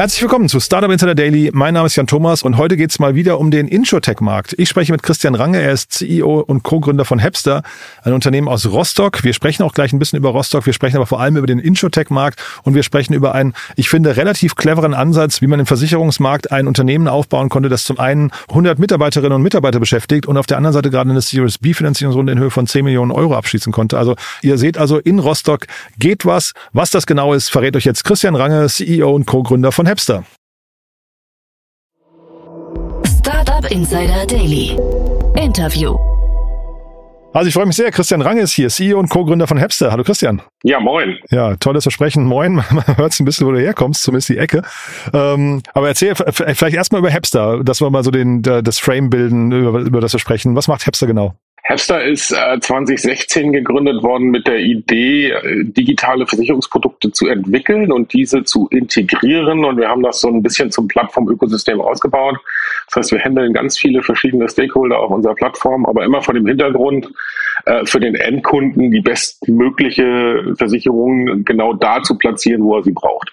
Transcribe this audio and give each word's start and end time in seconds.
Herzlich 0.00 0.22
willkommen 0.22 0.48
zu 0.48 0.60
Startup 0.60 0.90
Insider 0.90 1.14
Daily. 1.14 1.50
Mein 1.52 1.74
Name 1.74 1.84
ist 1.84 1.94
Jan 1.94 2.06
Thomas 2.06 2.42
und 2.42 2.56
heute 2.56 2.78
geht 2.78 2.88
es 2.88 2.98
mal 2.98 3.14
wieder 3.14 3.38
um 3.38 3.50
den 3.50 3.68
Insurtech-Markt. 3.68 4.54
Ich 4.56 4.70
spreche 4.70 4.92
mit 4.92 5.02
Christian 5.02 5.34
Range, 5.34 5.60
er 5.60 5.72
ist 5.72 5.92
CEO 5.92 6.40
und 6.40 6.62
Co-Gründer 6.62 7.04
von 7.04 7.18
Hepster, 7.18 7.62
ein 8.02 8.14
Unternehmen 8.14 8.48
aus 8.48 8.64
Rostock. 8.64 9.24
Wir 9.24 9.34
sprechen 9.34 9.62
auch 9.62 9.74
gleich 9.74 9.92
ein 9.92 9.98
bisschen 9.98 10.16
über 10.16 10.30
Rostock, 10.30 10.64
wir 10.64 10.72
sprechen 10.72 10.96
aber 10.96 11.04
vor 11.04 11.20
allem 11.20 11.36
über 11.36 11.46
den 11.46 11.58
Insurtech-Markt 11.58 12.42
und 12.62 12.74
wir 12.74 12.82
sprechen 12.82 13.12
über 13.12 13.34
einen, 13.34 13.52
ich 13.76 13.90
finde, 13.90 14.16
relativ 14.16 14.56
cleveren 14.56 14.94
Ansatz, 14.94 15.42
wie 15.42 15.46
man 15.46 15.60
im 15.60 15.66
Versicherungsmarkt 15.66 16.50
ein 16.50 16.66
Unternehmen 16.66 17.06
aufbauen 17.06 17.50
konnte, 17.50 17.68
das 17.68 17.84
zum 17.84 17.98
einen 17.98 18.30
100 18.48 18.78
Mitarbeiterinnen 18.78 19.34
und 19.34 19.42
Mitarbeiter 19.42 19.80
beschäftigt 19.80 20.24
und 20.24 20.38
auf 20.38 20.46
der 20.46 20.56
anderen 20.56 20.72
Seite 20.72 20.88
gerade 20.88 21.10
eine 21.10 21.20
Series 21.20 21.58
B-Finanzierungsrunde 21.58 22.32
in 22.32 22.38
Höhe 22.38 22.50
von 22.50 22.66
10 22.66 22.86
Millionen 22.86 23.10
Euro 23.10 23.34
abschließen 23.34 23.70
konnte. 23.70 23.98
Also 23.98 24.16
ihr 24.40 24.56
seht 24.56 24.78
also, 24.78 24.96
in 24.96 25.18
Rostock 25.18 25.66
geht 25.98 26.24
was. 26.24 26.54
Was 26.72 26.90
das 26.90 27.04
genau 27.04 27.34
ist, 27.34 27.50
verrät 27.50 27.76
euch 27.76 27.84
jetzt 27.84 28.04
Christian 28.04 28.34
Range, 28.34 28.66
CEO 28.66 29.14
und 29.14 29.26
Co-Gründer 29.26 29.72
von 29.72 29.89
Hepster. 29.90 30.22
Startup 33.18 33.68
Insider 33.72 34.24
Daily. 34.24 34.78
Interview. 35.34 35.98
Also 37.32 37.48
ich 37.48 37.54
freue 37.54 37.66
mich 37.66 37.74
sehr. 37.74 37.90
Christian 37.90 38.22
Range 38.22 38.40
ist 38.40 38.52
hier, 38.52 38.68
CEO 38.68 39.00
und 39.00 39.08
Co-Gründer 39.08 39.48
von 39.48 39.58
Hepster. 39.58 39.90
Hallo 39.90 40.04
Christian. 40.04 40.42
Ja, 40.62 40.78
moin. 40.78 41.18
Ja, 41.30 41.56
tolles 41.56 41.82
Versprechen. 41.82 42.24
Moin. 42.24 42.54
Man 42.70 42.96
hört 42.96 43.18
ein 43.18 43.24
bisschen, 43.24 43.48
wo 43.48 43.50
du 43.50 43.58
herkommst, 43.58 44.04
zumindest 44.04 44.28
die 44.28 44.38
Ecke. 44.38 44.62
Ähm, 45.12 45.60
aber 45.74 45.88
erzähl 45.88 46.14
vielleicht 46.14 46.76
erstmal 46.76 47.00
über 47.00 47.10
Hepster, 47.10 47.64
dass 47.64 47.80
wir 47.80 47.90
mal 47.90 48.04
so 48.04 48.12
den, 48.12 48.42
das 48.42 48.78
Frame 48.78 49.10
bilden, 49.10 49.50
über, 49.50 49.80
über 49.80 50.00
das 50.00 50.12
wir 50.12 50.20
sprechen. 50.20 50.54
Was 50.54 50.68
macht 50.68 50.86
Hepster 50.86 51.08
genau? 51.08 51.34
Hepster 51.70 52.02
ist 52.02 52.32
äh, 52.32 52.58
2016 52.58 53.52
gegründet 53.52 54.02
worden 54.02 54.30
mit 54.30 54.48
der 54.48 54.58
Idee, 54.58 55.30
äh, 55.30 55.64
digitale 55.64 56.26
Versicherungsprodukte 56.26 57.12
zu 57.12 57.28
entwickeln 57.28 57.92
und 57.92 58.12
diese 58.12 58.42
zu 58.42 58.66
integrieren. 58.72 59.64
Und 59.64 59.76
wir 59.76 59.88
haben 59.88 60.02
das 60.02 60.20
so 60.20 60.26
ein 60.26 60.42
bisschen 60.42 60.72
zum 60.72 60.88
Plattformökosystem 60.88 61.80
ausgebaut. 61.80 62.38
Das 62.86 62.96
heißt, 62.96 63.12
wir 63.12 63.20
handeln 63.20 63.52
ganz 63.52 63.78
viele 63.78 64.02
verschiedene 64.02 64.48
Stakeholder 64.48 64.98
auf 64.98 65.12
unserer 65.12 65.36
Plattform, 65.36 65.86
aber 65.86 66.04
immer 66.04 66.20
vor 66.22 66.34
dem 66.34 66.44
Hintergrund, 66.44 67.08
äh, 67.66 67.86
für 67.86 68.00
den 68.00 68.16
Endkunden 68.16 68.90
die 68.90 69.00
bestmögliche 69.00 70.56
Versicherung 70.58 71.44
genau 71.44 71.74
da 71.74 72.02
zu 72.02 72.18
platzieren, 72.18 72.64
wo 72.64 72.78
er 72.78 72.82
sie 72.82 72.90
braucht. 72.90 73.32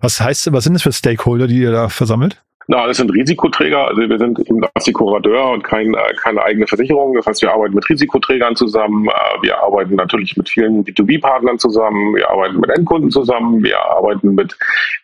Was 0.00 0.20
heißt, 0.20 0.52
was 0.52 0.62
sind 0.62 0.74
das 0.74 0.82
für 0.82 0.92
Stakeholder, 0.92 1.48
die 1.48 1.58
ihr 1.58 1.72
da 1.72 1.88
versammelt? 1.88 2.40
Na, 2.68 2.86
das 2.86 2.96
sind 2.96 3.12
Risikoträger. 3.12 3.88
Also 3.88 4.02
wir 4.02 4.18
sind 4.18 4.38
eben 4.40 4.60
Assekurateur 4.74 5.50
und 5.50 5.64
kein, 5.64 5.94
äh, 5.94 6.14
keine 6.22 6.42
eigene 6.42 6.66
Versicherung. 6.66 7.14
Das 7.14 7.26
heißt, 7.26 7.42
wir 7.42 7.52
arbeiten 7.52 7.74
mit 7.74 7.88
Risikoträgern 7.88 8.56
zusammen. 8.56 9.08
Äh, 9.08 9.42
wir 9.42 9.58
arbeiten 9.58 9.96
natürlich 9.96 10.36
mit 10.36 10.48
vielen 10.48 10.84
B2B-Partnern 10.84 11.58
zusammen. 11.58 12.14
Wir 12.14 12.30
arbeiten 12.30 12.60
mit 12.60 12.70
Endkunden 12.70 13.10
zusammen. 13.10 13.62
Wir 13.62 13.78
arbeiten 13.78 14.34
mit 14.34 14.56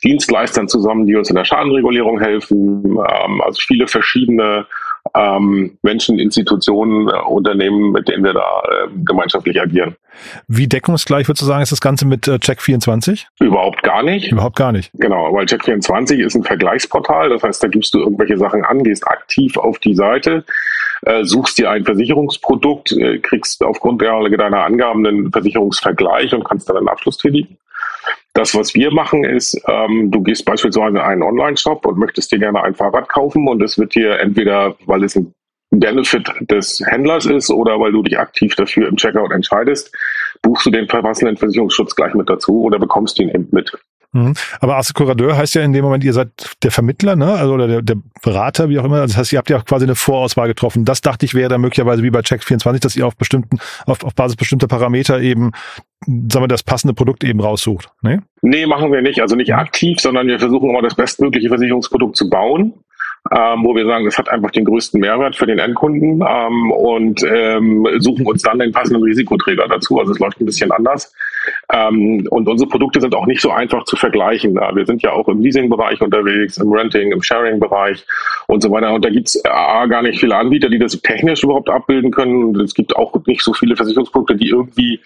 Dienstleistern 0.05 0.69
zusammen, 0.69 1.07
die 1.07 1.17
uns 1.17 1.31
in 1.31 1.37
der 1.37 1.45
Schadenregulierung 1.45 2.21
helfen. 2.21 2.85
Ähm, 2.85 3.43
also 3.43 3.61
viele 3.61 3.87
verschiedene 3.89 4.67
ähm, 5.15 5.79
Menschen, 5.83 6.19
Institutionen, 6.19 7.09
äh, 7.09 7.13
Unternehmen, 7.13 7.93
mit 7.93 8.09
denen 8.09 8.25
wir 8.25 8.33
da 8.33 8.41
äh, 8.41 8.89
gemeinschaftlich 9.05 9.61
agieren. 9.61 9.97
Wie 10.47 10.67
deckungsgleich 10.67 11.29
würdest 11.29 11.43
du 11.43 11.47
sagen, 11.47 11.63
ist 11.63 11.73
das 11.73 11.81
Ganze 11.81 12.07
mit 12.07 12.27
äh, 12.29 12.33
Check24? 12.33 13.25
Überhaupt 13.41 13.83
gar 13.83 14.03
nicht. 14.03 14.33
Überhaupt 14.33 14.57
gar 14.57 14.73
nicht. 14.73 14.91
Genau, 14.95 15.33
weil 15.33 15.47
Check24 15.47 16.25
ist 16.25 16.35
ein 16.35 16.45
Vergleichsportal. 16.45 17.31
Das 17.31 17.43
heißt, 17.43 17.63
da 17.63 17.69
gibst 17.69 17.95
du 17.95 18.01
irgendwelche 18.01 18.39
Sachen 18.39 18.65
an, 18.65 18.83
gehst 18.83 19.07
aktiv 19.07 19.57
auf 19.57 19.79
die 19.79 19.95
Seite, 19.95 20.45
äh, 21.03 21.25
suchst 21.25 21.59
dir 21.59 21.71
ein 21.71 21.85
Versicherungsprodukt, 21.85 22.93
äh, 22.93 23.19
kriegst 23.19 23.63
aufgrund 23.63 24.03
deiner 24.03 24.65
Angaben 24.65 25.07
einen 25.07 25.33
Versicherungsvergleich 25.33 26.35
und 26.35 26.45
kannst 26.45 26.69
dann 26.69 26.77
einen 26.77 26.89
Abschluss 26.89 27.19
tätigen. 27.19 27.57
Das, 28.39 28.55
was 28.55 28.73
wir 28.73 28.93
machen, 28.93 29.25
ist, 29.25 29.61
ähm, 29.67 30.13
du 30.13 30.23
gehst 30.23 30.45
beispielsweise 30.45 30.91
in 30.91 31.03
einen 31.03 31.25
Online-Shop 31.25 31.85
und 31.85 31.99
möchtest 31.99 32.31
dir 32.31 32.39
gerne 32.39 32.63
ein 32.63 32.73
Fahrrad 32.73 33.09
kaufen 33.09 33.49
und 33.49 33.61
es 33.61 33.77
wird 33.81 33.97
dir 33.97 34.21
entweder, 34.21 34.77
weil 34.87 35.03
es 35.03 35.17
ein 35.17 35.35
Benefit 35.71 36.31
des 36.43 36.81
Händlers 36.87 37.27
ist 37.27 37.51
oder 37.51 37.81
weil 37.81 37.91
du 37.91 38.01
dich 38.05 38.17
aktiv 38.17 38.55
dafür 38.55 38.87
im 38.87 38.95
Checkout 38.95 39.33
entscheidest, 39.33 39.93
buchst 40.41 40.67
du 40.67 40.71
den 40.71 40.87
passenden 40.87 41.37
Versicherungsschutz 41.37 41.97
gleich 41.97 42.15
mit 42.15 42.31
dazu 42.31 42.63
oder 42.63 42.79
bekommst 42.79 43.19
ihn 43.19 43.29
eben 43.29 43.49
mit. 43.51 43.77
Mhm. 44.13 44.35
Aber 44.61 44.77
Assekurateur 44.77 45.37
heißt 45.37 45.55
ja 45.55 45.63
in 45.63 45.73
dem 45.73 45.85
Moment, 45.85 46.03
ihr 46.03 46.13
seid 46.13 46.31
der 46.63 46.71
Vermittler, 46.71 47.15
ne? 47.15 47.33
Also 47.35 47.53
oder 47.53 47.69
der, 47.69 47.83
der 47.83 47.97
Berater, 48.23 48.69
wie 48.69 48.79
auch 48.79 48.85
immer. 48.85 49.01
Das 49.03 49.17
heißt, 49.17 49.33
ihr 49.33 49.39
habt 49.39 49.51
ja 49.51 49.61
quasi 49.61 49.85
eine 49.85 49.95
Vorauswahl 49.95 50.49
getroffen. 50.49 50.85
Das 50.85 51.01
dachte 51.03 51.27
ich 51.27 51.35
wäre 51.35 51.49
dann 51.49 51.61
möglicherweise 51.61 52.03
wie 52.03 52.11
bei 52.11 52.21
Check24, 52.21 52.81
dass 52.81 52.97
ihr 52.97 53.07
auf 53.07 53.17
bestimmten, 53.17 53.59
auf, 53.87 54.05
auf 54.05 54.15
Basis 54.15 54.37
bestimmter 54.37 54.67
Parameter 54.67 55.21
eben, 55.21 55.53
sagen 56.07 56.45
wir, 56.45 56.49
das 56.49 56.63
passende 56.63 56.95
Produkt 56.95 57.23
eben 57.23 57.41
raussucht. 57.41 57.91
Ne? 58.03 58.23
Nee, 58.41 58.67
machen 58.67 58.93
wir 58.93 59.03
nicht. 59.03 59.21
Also 59.21 59.37
nicht 59.37 59.55
aktiv, 59.55 60.01
sondern 60.01 60.27
wir 60.27 60.39
versuchen 60.39 60.71
immer 60.71 60.83
das 60.83 60.95
bestmögliche 60.95 61.49
Versicherungsprodukt 61.49 62.17
zu 62.17 62.31
bauen 62.31 62.75
ähm, 63.31 63.65
wo 63.65 63.75
wir 63.75 63.85
sagen, 63.85 64.07
es 64.07 64.17
hat 64.17 64.29
einfach 64.29 64.51
den 64.51 64.65
größten 64.65 65.01
Mehrwert 65.01 65.37
für 65.37 65.47
den 65.47 65.59
Endkunden 65.59 66.25
ähm, 66.27 66.71
und 66.71 67.23
ähm, 67.25 67.87
suchen 67.99 68.27
uns 68.27 68.43
dann 68.43 68.59
den 68.59 68.73
passenden 68.73 69.03
Risikoträger 69.03 69.67
dazu. 69.69 69.99
Also 69.99 70.13
es 70.13 70.19
läuft 70.19 70.41
ein 70.41 70.47
bisschen 70.47 70.73
anders. 70.73 71.13
Ähm, 71.73 72.27
und 72.31 72.49
unsere 72.49 72.69
Produkte 72.69 73.01
sind 73.01 73.15
auch 73.15 73.27
nicht 73.27 73.41
so 73.41 73.51
einfach 73.51 73.85
zu 73.85 73.97
vergleichen. 73.97 74.55
Wir 74.55 74.87
sind 74.87 75.03
ja 75.03 75.13
auch 75.13 75.29
im 75.29 75.41
Leasing-Bereich 75.41 76.01
unterwegs, 76.01 76.59
im 76.59 76.73
Renting, 76.73 77.13
im 77.13 77.23
Sharing-Bereich 77.23 78.07
und 78.47 78.63
so 78.63 78.71
weiter. 78.71 78.93
Und 78.93 79.05
da 79.05 79.11
gibt 79.11 79.29
es 79.29 79.43
gar 79.43 80.03
nicht 80.03 80.21
viele 80.21 80.37
Anbieter, 80.37 80.69
die 80.69 80.79
das 80.79 81.01
technisch 81.01 81.43
überhaupt 81.43 81.71
abbilden 81.71 82.11
können. 82.11 82.45
Und 82.45 82.61
es 82.61 82.75
gibt 82.75 82.97
auch 82.97 83.15
nicht 83.27 83.43
so 83.43 83.53
viele 83.53 83.77
Versicherungsprodukte, 83.77 84.37
die 84.37 84.49
irgendwie 84.49 85.01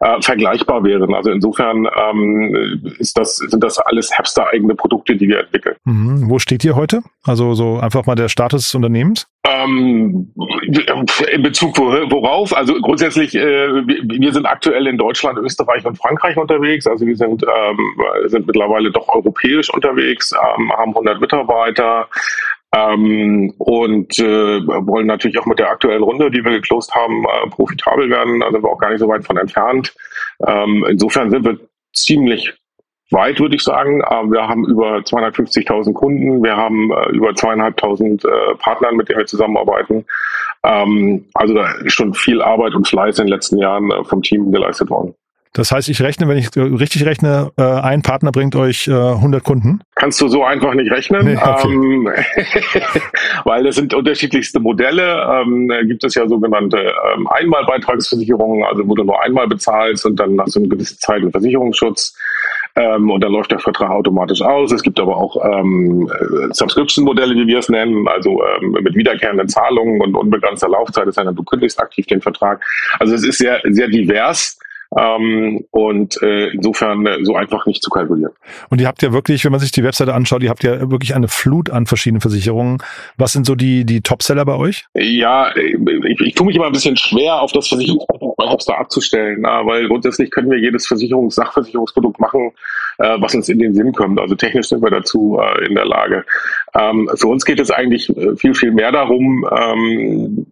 äh, 0.00 0.20
vergleichbar 0.20 0.84
wären. 0.84 1.14
Also 1.14 1.30
insofern 1.30 1.86
ähm, 1.86 2.82
ist 2.98 3.16
das, 3.16 3.36
sind 3.36 3.62
das 3.62 3.78
alles 3.78 4.16
Hapster-eigene 4.16 4.74
Produkte, 4.74 5.16
die 5.16 5.28
wir 5.28 5.40
entwickeln. 5.40 5.76
Mhm. 5.84 6.28
Wo 6.28 6.38
steht 6.38 6.64
ihr 6.64 6.76
heute? 6.76 7.02
Also 7.24 7.54
so 7.54 7.63
einfach 7.80 8.06
mal 8.06 8.14
der 8.14 8.28
Status 8.28 8.62
des 8.62 8.74
Unternehmens? 8.74 9.26
Ähm, 9.46 10.32
in 11.32 11.42
Bezug 11.42 11.78
worauf? 11.78 12.56
Also 12.56 12.74
grundsätzlich, 12.80 13.34
äh, 13.34 13.40
wir 13.40 14.32
sind 14.32 14.46
aktuell 14.46 14.86
in 14.86 14.96
Deutschland, 14.96 15.38
Österreich 15.38 15.84
und 15.84 15.96
Frankreich 15.98 16.36
unterwegs. 16.36 16.86
Also 16.86 17.06
wir 17.06 17.16
sind, 17.16 17.42
ähm, 17.42 17.78
sind 18.26 18.46
mittlerweile 18.46 18.90
doch 18.90 19.08
europäisch 19.08 19.72
unterwegs, 19.72 20.32
ähm, 20.32 20.72
haben 20.72 20.94
100 20.94 21.20
Mitarbeiter, 21.20 22.08
ähm, 22.74 23.54
und 23.58 24.18
äh, 24.18 24.66
wollen 24.66 25.06
natürlich 25.06 25.38
auch 25.38 25.46
mit 25.46 25.58
der 25.58 25.70
aktuellen 25.70 26.02
Runde, 26.02 26.30
die 26.30 26.44
wir 26.44 26.52
geclosed 26.52 26.92
haben, 26.94 27.24
äh, 27.24 27.48
profitabel 27.50 28.10
werden. 28.10 28.40
Da 28.40 28.50
sind 28.50 28.62
wir 28.62 28.70
auch 28.70 28.78
gar 28.78 28.90
nicht 28.90 28.98
so 28.98 29.08
weit 29.08 29.24
von 29.24 29.36
entfernt. 29.36 29.94
Ähm, 30.46 30.84
insofern 30.88 31.30
sind 31.30 31.44
wir 31.44 31.58
ziemlich 31.92 32.52
weit, 33.10 33.40
würde 33.40 33.56
ich 33.56 33.62
sagen. 33.62 34.02
Ähm, 34.10 34.32
wir 34.32 34.48
haben 34.48 34.64
über 34.66 34.98
250.000 34.98 35.92
Kunden, 35.92 36.42
wir 36.42 36.56
haben 36.56 36.92
äh, 36.92 37.10
über 37.10 37.34
zweieinhalbtausend 37.34 38.24
äh, 38.24 38.54
Partnern, 38.58 38.96
mit 38.96 39.08
denen 39.08 39.20
wir 39.20 39.26
zusammenarbeiten. 39.26 40.04
Ähm, 40.62 41.26
also 41.34 41.54
da 41.54 41.70
ist 41.84 41.92
schon 41.92 42.14
viel 42.14 42.42
Arbeit 42.42 42.74
und 42.74 42.88
Fleiß 42.88 43.18
in 43.18 43.26
den 43.26 43.32
letzten 43.32 43.58
Jahren 43.58 43.90
äh, 43.90 44.04
vom 44.04 44.22
Team 44.22 44.50
geleistet 44.50 44.90
worden. 44.90 45.14
Das 45.54 45.70
heißt, 45.70 45.88
ich 45.88 46.02
rechne, 46.02 46.26
wenn 46.26 46.36
ich 46.36 46.50
richtig 46.56 47.06
rechne, 47.06 47.52
äh, 47.56 47.62
ein 47.62 48.02
Partner 48.02 48.32
bringt 48.32 48.56
euch 48.56 48.88
100 48.88 49.40
äh, 49.40 49.44
Kunden? 49.44 49.80
Kannst 49.94 50.20
du 50.20 50.26
so 50.26 50.44
einfach 50.44 50.74
nicht 50.74 50.90
rechnen, 50.90 51.26
nee, 51.26 51.36
okay. 51.36 51.68
ähm, 51.68 52.08
weil 53.44 53.62
das 53.62 53.76
sind 53.76 53.94
unterschiedlichste 53.94 54.58
Modelle. 54.58 55.22
Ähm, 55.22 55.68
da 55.68 55.82
gibt 55.84 56.02
es 56.02 56.16
ja 56.16 56.26
sogenannte 56.28 56.92
ähm, 57.16 57.28
Einmalbeitragsversicherungen, 57.28 58.64
also 58.64 58.86
wo 58.88 58.96
du 58.96 59.04
nur 59.04 59.22
einmal 59.22 59.46
bezahlst 59.46 60.04
und 60.04 60.16
dann 60.16 60.40
hast 60.40 60.56
du 60.56 60.60
eine 60.60 60.68
gewisse 60.68 60.98
Zeit 60.98 61.22
einen 61.22 61.30
Versicherungsschutz. 61.30 62.16
Ähm, 62.76 63.08
und 63.08 63.22
dann 63.22 63.30
läuft 63.30 63.52
der 63.52 63.60
Vertrag 63.60 63.90
automatisch 63.90 64.42
aus. 64.42 64.72
Es 64.72 64.82
gibt 64.82 64.98
aber 64.98 65.16
auch 65.16 65.36
ähm, 65.44 66.10
Subscription-Modelle, 66.50 67.36
wie 67.36 67.46
wir 67.46 67.60
es 67.60 67.68
nennen, 67.68 68.08
also 68.08 68.42
ähm, 68.44 68.72
mit 68.72 68.96
wiederkehrenden 68.96 69.48
Zahlungen 69.48 70.00
und 70.00 70.16
unbegrenzter 70.16 70.68
Laufzeit. 70.68 71.06
Das 71.06 71.16
heißt, 71.16 71.30
du 71.32 71.44
kündigst 71.44 71.78
aktiv 71.80 72.06
den 72.06 72.20
Vertrag. 72.20 72.60
Also 72.98 73.14
es 73.14 73.24
ist 73.24 73.38
sehr, 73.38 73.60
sehr 73.62 73.86
divers. 73.86 74.58
Ähm, 74.96 75.64
und 75.70 76.20
äh, 76.22 76.48
insofern 76.50 77.04
äh, 77.06 77.24
so 77.24 77.34
einfach 77.34 77.66
nicht 77.66 77.82
zu 77.82 77.90
kalkulieren. 77.90 78.32
Und 78.70 78.80
ihr 78.80 78.86
habt 78.86 79.02
ja 79.02 79.12
wirklich, 79.12 79.44
wenn 79.44 79.52
man 79.52 79.60
sich 79.60 79.72
die 79.72 79.82
Webseite 79.82 80.14
anschaut, 80.14 80.42
ihr 80.42 80.50
habt 80.50 80.62
ja 80.62 80.90
wirklich 80.90 81.14
eine 81.14 81.28
Flut 81.28 81.70
an 81.70 81.86
verschiedenen 81.86 82.20
Versicherungen. 82.20 82.78
Was 83.16 83.32
sind 83.32 83.46
so 83.46 83.54
die, 83.54 83.84
die 83.84 84.02
Topseller 84.02 84.44
bei 84.44 84.54
euch? 84.54 84.84
Ja, 84.94 85.54
ich, 85.56 86.20
ich 86.20 86.34
tue 86.34 86.46
mich 86.46 86.56
immer 86.56 86.66
ein 86.66 86.72
bisschen 86.72 86.96
schwer, 86.96 87.40
auf 87.40 87.52
das 87.52 87.68
Versicherungsprodukt 87.68 88.36
bei 88.36 88.44
Hopster 88.46 88.78
abzustellen, 88.78 89.38
na, 89.40 89.66
weil 89.66 89.88
grundsätzlich 89.88 90.30
können 90.30 90.50
wir 90.50 90.58
jedes 90.58 90.86
Versicherungs-, 90.86 91.34
Sachversicherungsprodukt 91.34 92.20
machen, 92.20 92.52
äh, 92.98 93.16
was 93.20 93.34
uns 93.34 93.48
in 93.48 93.58
den 93.58 93.74
Sinn 93.74 93.92
kommt. 93.92 94.20
Also 94.20 94.34
technisch 94.36 94.68
sind 94.68 94.82
wir 94.82 94.90
dazu 94.90 95.40
äh, 95.40 95.66
in 95.66 95.74
der 95.74 95.86
Lage. 95.86 96.24
Ähm, 96.74 97.10
für 97.14 97.28
uns 97.28 97.44
geht 97.44 97.60
es 97.60 97.70
eigentlich 97.70 98.08
äh, 98.16 98.36
viel, 98.36 98.54
viel 98.54 98.70
mehr 98.70 98.92
darum, 98.92 99.46
ähm, 99.50 100.46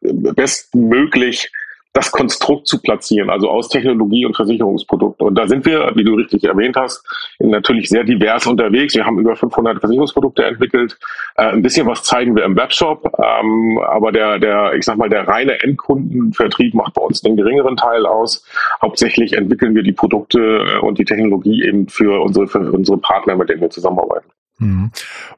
bestmöglich 0.00 1.50
das 1.92 2.12
Konstrukt 2.12 2.68
zu 2.68 2.80
platzieren, 2.80 3.30
also 3.30 3.48
aus 3.48 3.68
Technologie 3.68 4.24
und 4.26 4.36
Versicherungsprodukt. 4.36 5.20
Und 5.20 5.34
da 5.34 5.48
sind 5.48 5.64
wir, 5.64 5.92
wie 5.94 6.04
du 6.04 6.14
richtig 6.14 6.44
erwähnt 6.44 6.76
hast, 6.76 7.04
natürlich 7.38 7.88
sehr 7.88 8.04
divers 8.04 8.46
unterwegs. 8.46 8.94
Wir 8.94 9.04
haben 9.04 9.18
über 9.18 9.34
500 9.34 9.80
Versicherungsprodukte 9.80 10.44
entwickelt. 10.44 10.98
Äh, 11.36 11.48
ein 11.48 11.62
bisschen 11.62 11.86
was 11.86 12.02
zeigen 12.04 12.36
wir 12.36 12.44
im 12.44 12.56
Webshop, 12.56 13.10
ähm, 13.18 13.78
aber 13.78 14.12
der, 14.12 14.38
der, 14.38 14.74
ich 14.74 14.84
sag 14.84 14.96
mal, 14.96 15.08
der 15.08 15.26
reine 15.26 15.62
Endkundenvertrieb 15.62 16.74
macht 16.74 16.94
bei 16.94 17.02
uns 17.02 17.22
den 17.22 17.36
geringeren 17.36 17.76
Teil 17.76 18.06
aus. 18.06 18.44
Hauptsächlich 18.82 19.32
entwickeln 19.32 19.74
wir 19.74 19.82
die 19.82 19.92
Produkte 19.92 20.38
äh, 20.38 20.78
und 20.78 20.98
die 20.98 21.04
Technologie 21.04 21.64
eben 21.64 21.88
für 21.88 22.22
unsere, 22.22 22.46
für 22.46 22.70
unsere 22.70 22.98
Partner, 22.98 23.34
mit 23.36 23.48
denen 23.48 23.62
wir 23.62 23.70
zusammenarbeiten. 23.70 24.28
Mhm. 24.58 24.90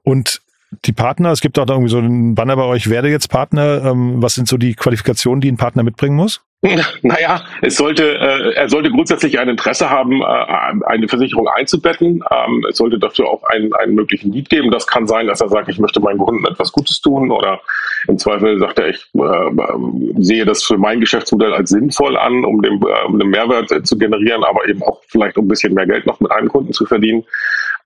Und 0.02 0.41
die 0.84 0.93
Partner, 0.93 1.32
es 1.32 1.40
gibt 1.40 1.58
auch 1.58 1.67
da 1.67 1.75
irgendwie 1.75 1.90
so 1.90 1.99
einen 1.99 2.34
Banner 2.34 2.56
bei 2.56 2.64
euch, 2.64 2.88
werde 2.88 3.08
jetzt 3.08 3.28
Partner. 3.28 3.84
Ähm, 3.84 4.22
was 4.22 4.34
sind 4.34 4.49
so 4.49 4.56
die 4.56 4.75
Qualifikationen, 4.75 5.40
die 5.40 5.50
ein 5.50 5.56
Partner 5.56 5.82
mitbringen 5.82 6.17
muss? 6.17 6.43
Naja, 7.02 7.42
es 7.62 7.76
sollte, 7.76 8.18
äh, 8.18 8.52
er 8.52 8.68
sollte 8.68 8.90
grundsätzlich 8.90 9.38
ein 9.38 9.48
Interesse 9.48 9.88
haben, 9.88 10.20
äh, 10.20 10.84
eine 10.84 11.08
Versicherung 11.08 11.48
einzubetten. 11.48 12.22
Ähm, 12.30 12.66
es 12.68 12.76
sollte 12.76 12.98
dafür 12.98 13.28
auch 13.28 13.42
einen, 13.44 13.72
einen 13.74 13.94
möglichen 13.94 14.30
Lied 14.30 14.50
geben. 14.50 14.70
Das 14.70 14.86
kann 14.86 15.06
sein, 15.06 15.26
dass 15.26 15.40
er 15.40 15.48
sagt, 15.48 15.70
ich 15.70 15.78
möchte 15.78 16.00
meinen 16.00 16.18
Kunden 16.18 16.44
etwas 16.44 16.70
Gutes 16.72 17.00
tun 17.00 17.30
oder 17.30 17.60
im 18.08 18.18
Zweifel 18.18 18.58
sagt 18.58 18.78
er, 18.78 18.88
ich 18.88 19.06
äh, 19.14 20.18
sehe 20.18 20.44
das 20.44 20.62
für 20.62 20.76
mein 20.76 21.00
Geschäftsmodell 21.00 21.54
als 21.54 21.70
sinnvoll 21.70 22.18
an, 22.18 22.44
um, 22.44 22.60
den, 22.60 22.74
äh, 22.82 23.06
um 23.06 23.18
den 23.18 23.30
Mehrwert 23.30 23.72
äh, 23.72 23.82
zu 23.82 23.96
generieren, 23.96 24.44
aber 24.44 24.68
eben 24.68 24.82
auch 24.82 25.00
vielleicht 25.08 25.38
um 25.38 25.46
ein 25.46 25.48
bisschen 25.48 25.72
mehr 25.72 25.86
Geld 25.86 26.04
noch 26.04 26.20
mit 26.20 26.30
einem 26.30 26.48
Kunden 26.48 26.74
zu 26.74 26.84
verdienen. 26.84 27.24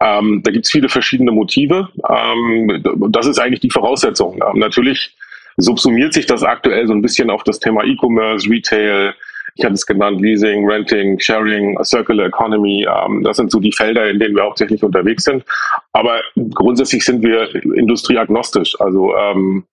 Ähm, 0.00 0.43
da 0.44 0.50
gibt 0.50 0.67
es 0.67 0.73
viele 0.73 0.88
verschiedene 0.88 1.31
Motive. 1.31 1.88
Ähm, 2.09 2.82
das 3.11 3.27
ist 3.27 3.38
eigentlich 3.38 3.61
die 3.61 3.70
Voraussetzung. 3.70 4.35
Ähm, 4.35 4.59
natürlich 4.59 5.15
subsumiert 5.56 6.12
sich 6.12 6.27
das 6.27 6.43
aktuell 6.43 6.87
so 6.87 6.93
ein 6.93 7.03
bisschen 7.03 7.31
auf 7.31 7.45
das 7.45 7.59
Thema 7.59 7.85
E-Commerce, 7.85 8.49
Retail, 8.49 9.15
ich 9.56 9.65
hatte 9.65 9.75
es 9.75 9.87
genannt, 9.87 10.21
Leasing, 10.21 10.69
Renting, 10.69 11.19
Sharing, 11.21 11.83
Circular 11.85 12.27
Economy. 12.27 12.87
Ähm, 12.89 13.23
das 13.23 13.37
sind 13.37 13.51
so 13.51 13.61
die 13.61 13.73
Felder, 13.73 14.11
in 14.11 14.19
denen 14.19 14.35
wir 14.35 14.43
hauptsächlich 14.43 14.83
unterwegs 14.83 15.25
sind. 15.25 15.45
Aber 15.93 16.21
grundsätzlich 16.55 17.05
sind 17.05 17.23
wir 17.23 17.55
industrieagnostisch. 17.55 18.81
Also 18.81 19.15
ähm, 19.17 19.65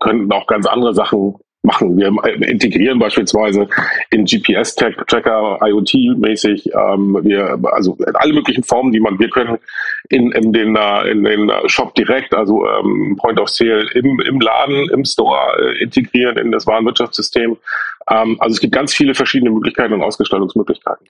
könnten 0.00 0.32
auch 0.32 0.46
ganz 0.46 0.66
andere 0.66 0.94
Sachen 0.94 1.36
machen. 1.62 1.96
Wir 1.96 2.12
integrieren 2.48 2.98
beispielsweise 2.98 3.68
in 4.10 4.24
GPS-Tracker, 4.24 5.58
IoT-mäßig, 5.62 6.70
ähm, 6.74 7.18
wir, 7.22 7.58
also 7.72 7.96
alle 8.14 8.32
möglichen 8.32 8.64
Formen, 8.64 8.92
die 8.92 9.00
man, 9.00 9.18
wir 9.18 9.30
können 9.30 9.58
in, 10.08 10.32
in 10.32 10.52
den, 10.52 10.76
in 11.10 11.24
den 11.24 11.52
Shop 11.66 11.94
direkt, 11.94 12.34
also 12.34 12.66
ähm, 12.66 13.16
Point 13.20 13.38
of 13.38 13.48
Sale 13.48 13.86
im, 13.94 14.20
im 14.20 14.40
Laden, 14.40 14.90
im 14.90 15.04
Store 15.04 15.56
äh, 15.58 15.82
integrieren 15.82 16.36
in 16.36 16.50
das 16.50 16.66
Warenwirtschaftssystem. 16.66 17.56
Ähm, 18.10 18.36
also 18.40 18.54
es 18.54 18.60
gibt 18.60 18.74
ganz 18.74 18.94
viele 18.94 19.14
verschiedene 19.14 19.50
Möglichkeiten 19.50 19.92
und 19.94 20.02
Ausgestaltungsmöglichkeiten. 20.02 21.06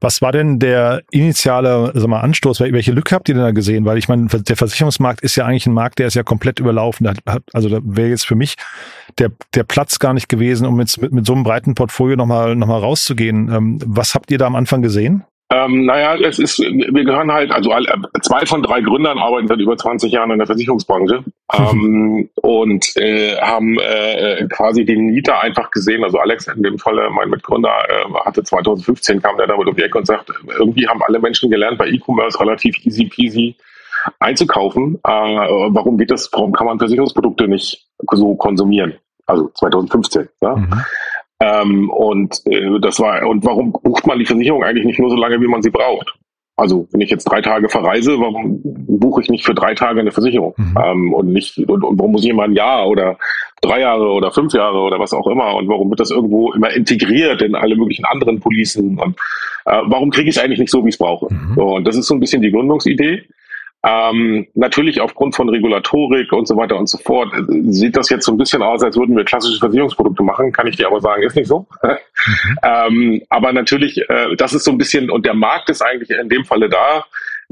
Was 0.00 0.22
war 0.22 0.32
denn 0.32 0.58
der 0.58 1.02
initiale 1.10 1.92
sag 1.94 2.08
mal, 2.08 2.20
Anstoß? 2.20 2.60
Welche 2.60 2.92
Lücke 2.92 3.14
habt 3.14 3.28
ihr 3.28 3.34
denn 3.34 3.44
da 3.44 3.50
gesehen? 3.50 3.84
Weil 3.84 3.98
ich 3.98 4.08
meine, 4.08 4.26
der 4.26 4.56
Versicherungsmarkt 4.56 5.22
ist 5.22 5.36
ja 5.36 5.46
eigentlich 5.46 5.66
ein 5.66 5.74
Markt, 5.74 5.98
der 5.98 6.06
ist 6.06 6.14
ja 6.14 6.22
komplett 6.22 6.60
überlaufen. 6.60 7.10
Also 7.52 7.68
da 7.68 7.80
wäre 7.82 8.08
jetzt 8.08 8.26
für 8.26 8.34
mich 8.34 8.56
der, 9.18 9.30
der 9.54 9.64
Platz 9.64 9.98
gar 9.98 10.14
nicht 10.14 10.28
gewesen, 10.28 10.66
um 10.66 10.78
jetzt 10.80 11.00
mit, 11.00 11.12
mit 11.12 11.26
so 11.26 11.34
einem 11.34 11.42
breiten 11.42 11.74
Portfolio 11.74 12.16
nochmal 12.16 12.56
noch 12.56 12.66
mal 12.66 12.78
rauszugehen. 12.78 13.52
Ähm, 13.52 13.78
was 13.84 14.14
habt 14.14 14.30
ihr 14.30 14.38
da 14.38 14.46
am 14.46 14.56
Anfang 14.56 14.82
gesehen? 14.82 15.24
Ähm, 15.52 15.84
naja, 15.84 16.14
es 16.14 16.38
ist, 16.38 16.60
wir 16.60 17.04
gehören 17.04 17.32
halt, 17.32 17.50
also 17.50 17.72
zwei 18.22 18.46
von 18.46 18.62
drei 18.62 18.82
Gründern 18.82 19.18
arbeiten 19.18 19.48
seit 19.48 19.58
über 19.58 19.76
20 19.76 20.12
Jahren 20.12 20.30
in 20.30 20.38
der 20.38 20.46
Versicherungsbranche 20.46 21.24
ähm, 21.52 22.28
und 22.36 22.96
äh, 22.96 23.36
haben 23.36 23.76
äh, 23.80 24.46
quasi 24.48 24.84
den 24.84 25.06
Nita 25.06 25.40
einfach 25.40 25.72
gesehen. 25.72 26.04
Also 26.04 26.18
Alex 26.18 26.46
in 26.46 26.62
dem 26.62 26.78
Falle, 26.78 27.10
mein 27.10 27.30
Mitgründer, 27.30 27.72
äh, 27.88 28.24
hatte 28.24 28.44
2015 28.44 29.20
kam 29.20 29.36
der 29.38 29.48
damit 29.48 29.66
um 29.66 29.74
die 29.74 29.82
Ecke 29.82 29.98
und 29.98 30.06
sagt, 30.06 30.30
irgendwie 30.56 30.86
haben 30.86 31.02
alle 31.02 31.18
Menschen 31.18 31.50
gelernt, 31.50 31.78
bei 31.78 31.88
E-Commerce 31.88 32.38
relativ 32.38 32.76
easy 32.86 33.06
peasy 33.06 33.56
einzukaufen. 34.20 35.00
Äh, 35.04 35.10
warum 35.10 35.98
geht 35.98 36.12
das? 36.12 36.30
Warum 36.32 36.52
kann 36.52 36.68
man 36.68 36.78
Versicherungsprodukte 36.78 37.48
nicht 37.48 37.88
so 38.12 38.36
konsumieren? 38.36 38.94
Also 39.26 39.50
2015. 39.54 40.28
Ja? 40.40 40.54
Mhm. 40.54 40.80
Ähm, 41.40 41.88
und 41.90 42.42
äh, 42.46 42.78
das 42.80 43.00
war, 43.00 43.26
und 43.26 43.44
warum 43.44 43.72
bucht 43.72 44.06
man 44.06 44.18
die 44.18 44.26
Versicherung 44.26 44.62
eigentlich 44.62 44.84
nicht 44.84 45.00
nur 45.00 45.10
so 45.10 45.16
lange, 45.16 45.40
wie 45.40 45.48
man 45.48 45.62
sie 45.62 45.70
braucht? 45.70 46.14
Also 46.60 46.86
wenn 46.92 47.00
ich 47.00 47.08
jetzt 47.08 47.24
drei 47.24 47.40
Tage 47.40 47.70
verreise, 47.70 48.20
warum 48.20 48.60
buche 48.62 49.22
ich 49.22 49.30
nicht 49.30 49.46
für 49.46 49.54
drei 49.54 49.74
Tage 49.74 50.00
eine 50.00 50.12
Versicherung? 50.12 50.52
Mhm. 50.58 50.78
Ähm, 50.84 51.14
und 51.14 51.32
nicht, 51.32 51.56
und, 51.56 51.82
und 51.82 51.98
warum 51.98 52.12
muss 52.12 52.22
ich 52.22 52.28
immer 52.28 52.42
ein 52.42 52.52
Jahr 52.52 52.86
oder 52.86 53.16
drei 53.62 53.80
Jahre 53.80 54.10
oder 54.10 54.30
fünf 54.30 54.52
Jahre 54.52 54.78
oder 54.78 54.98
was 54.98 55.14
auch 55.14 55.26
immer? 55.26 55.54
Und 55.54 55.68
warum 55.68 55.88
wird 55.88 56.00
das 56.00 56.10
irgendwo 56.10 56.52
immer 56.52 56.70
integriert 56.70 57.40
in 57.40 57.54
alle 57.54 57.76
möglichen 57.76 58.04
anderen 58.04 58.40
Policen? 58.40 58.98
Und 58.98 59.16
äh, 59.64 59.80
warum 59.86 60.10
kriege 60.10 60.28
ich 60.28 60.36
es 60.36 60.42
eigentlich 60.42 60.60
nicht 60.60 60.70
so, 60.70 60.84
wie 60.84 60.90
ich 60.90 60.96
es 60.96 60.98
brauche? 60.98 61.32
Mhm. 61.32 61.54
So, 61.56 61.76
und 61.76 61.86
das 61.86 61.96
ist 61.96 62.06
so 62.06 62.14
ein 62.14 62.20
bisschen 62.20 62.42
die 62.42 62.52
Gründungsidee. 62.52 63.22
Ähm, 63.82 64.46
natürlich 64.54 65.00
aufgrund 65.00 65.34
von 65.34 65.48
Regulatorik 65.48 66.32
und 66.32 66.46
so 66.46 66.54
weiter 66.56 66.76
und 66.76 66.86
so 66.86 66.98
fort 66.98 67.32
äh, 67.32 67.72
sieht 67.72 67.96
das 67.96 68.10
jetzt 68.10 68.26
so 68.26 68.32
ein 68.32 68.36
bisschen 68.36 68.62
aus, 68.62 68.82
als 68.82 68.96
würden 68.96 69.16
wir 69.16 69.24
klassische 69.24 69.58
Versicherungsprodukte 69.58 70.22
machen, 70.22 70.52
kann 70.52 70.66
ich 70.66 70.76
dir 70.76 70.86
aber 70.86 71.00
sagen, 71.00 71.22
ist 71.22 71.36
nicht 71.36 71.48
so. 71.48 71.66
Ähm, 72.62 73.22
aber 73.30 73.54
natürlich, 73.54 73.98
äh, 74.10 74.36
das 74.36 74.52
ist 74.52 74.64
so 74.64 74.70
ein 74.70 74.76
bisschen, 74.76 75.10
und 75.10 75.24
der 75.24 75.32
Markt 75.32 75.70
ist 75.70 75.80
eigentlich 75.80 76.10
in 76.10 76.28
dem 76.28 76.44
Falle 76.44 76.68
da. 76.68 77.06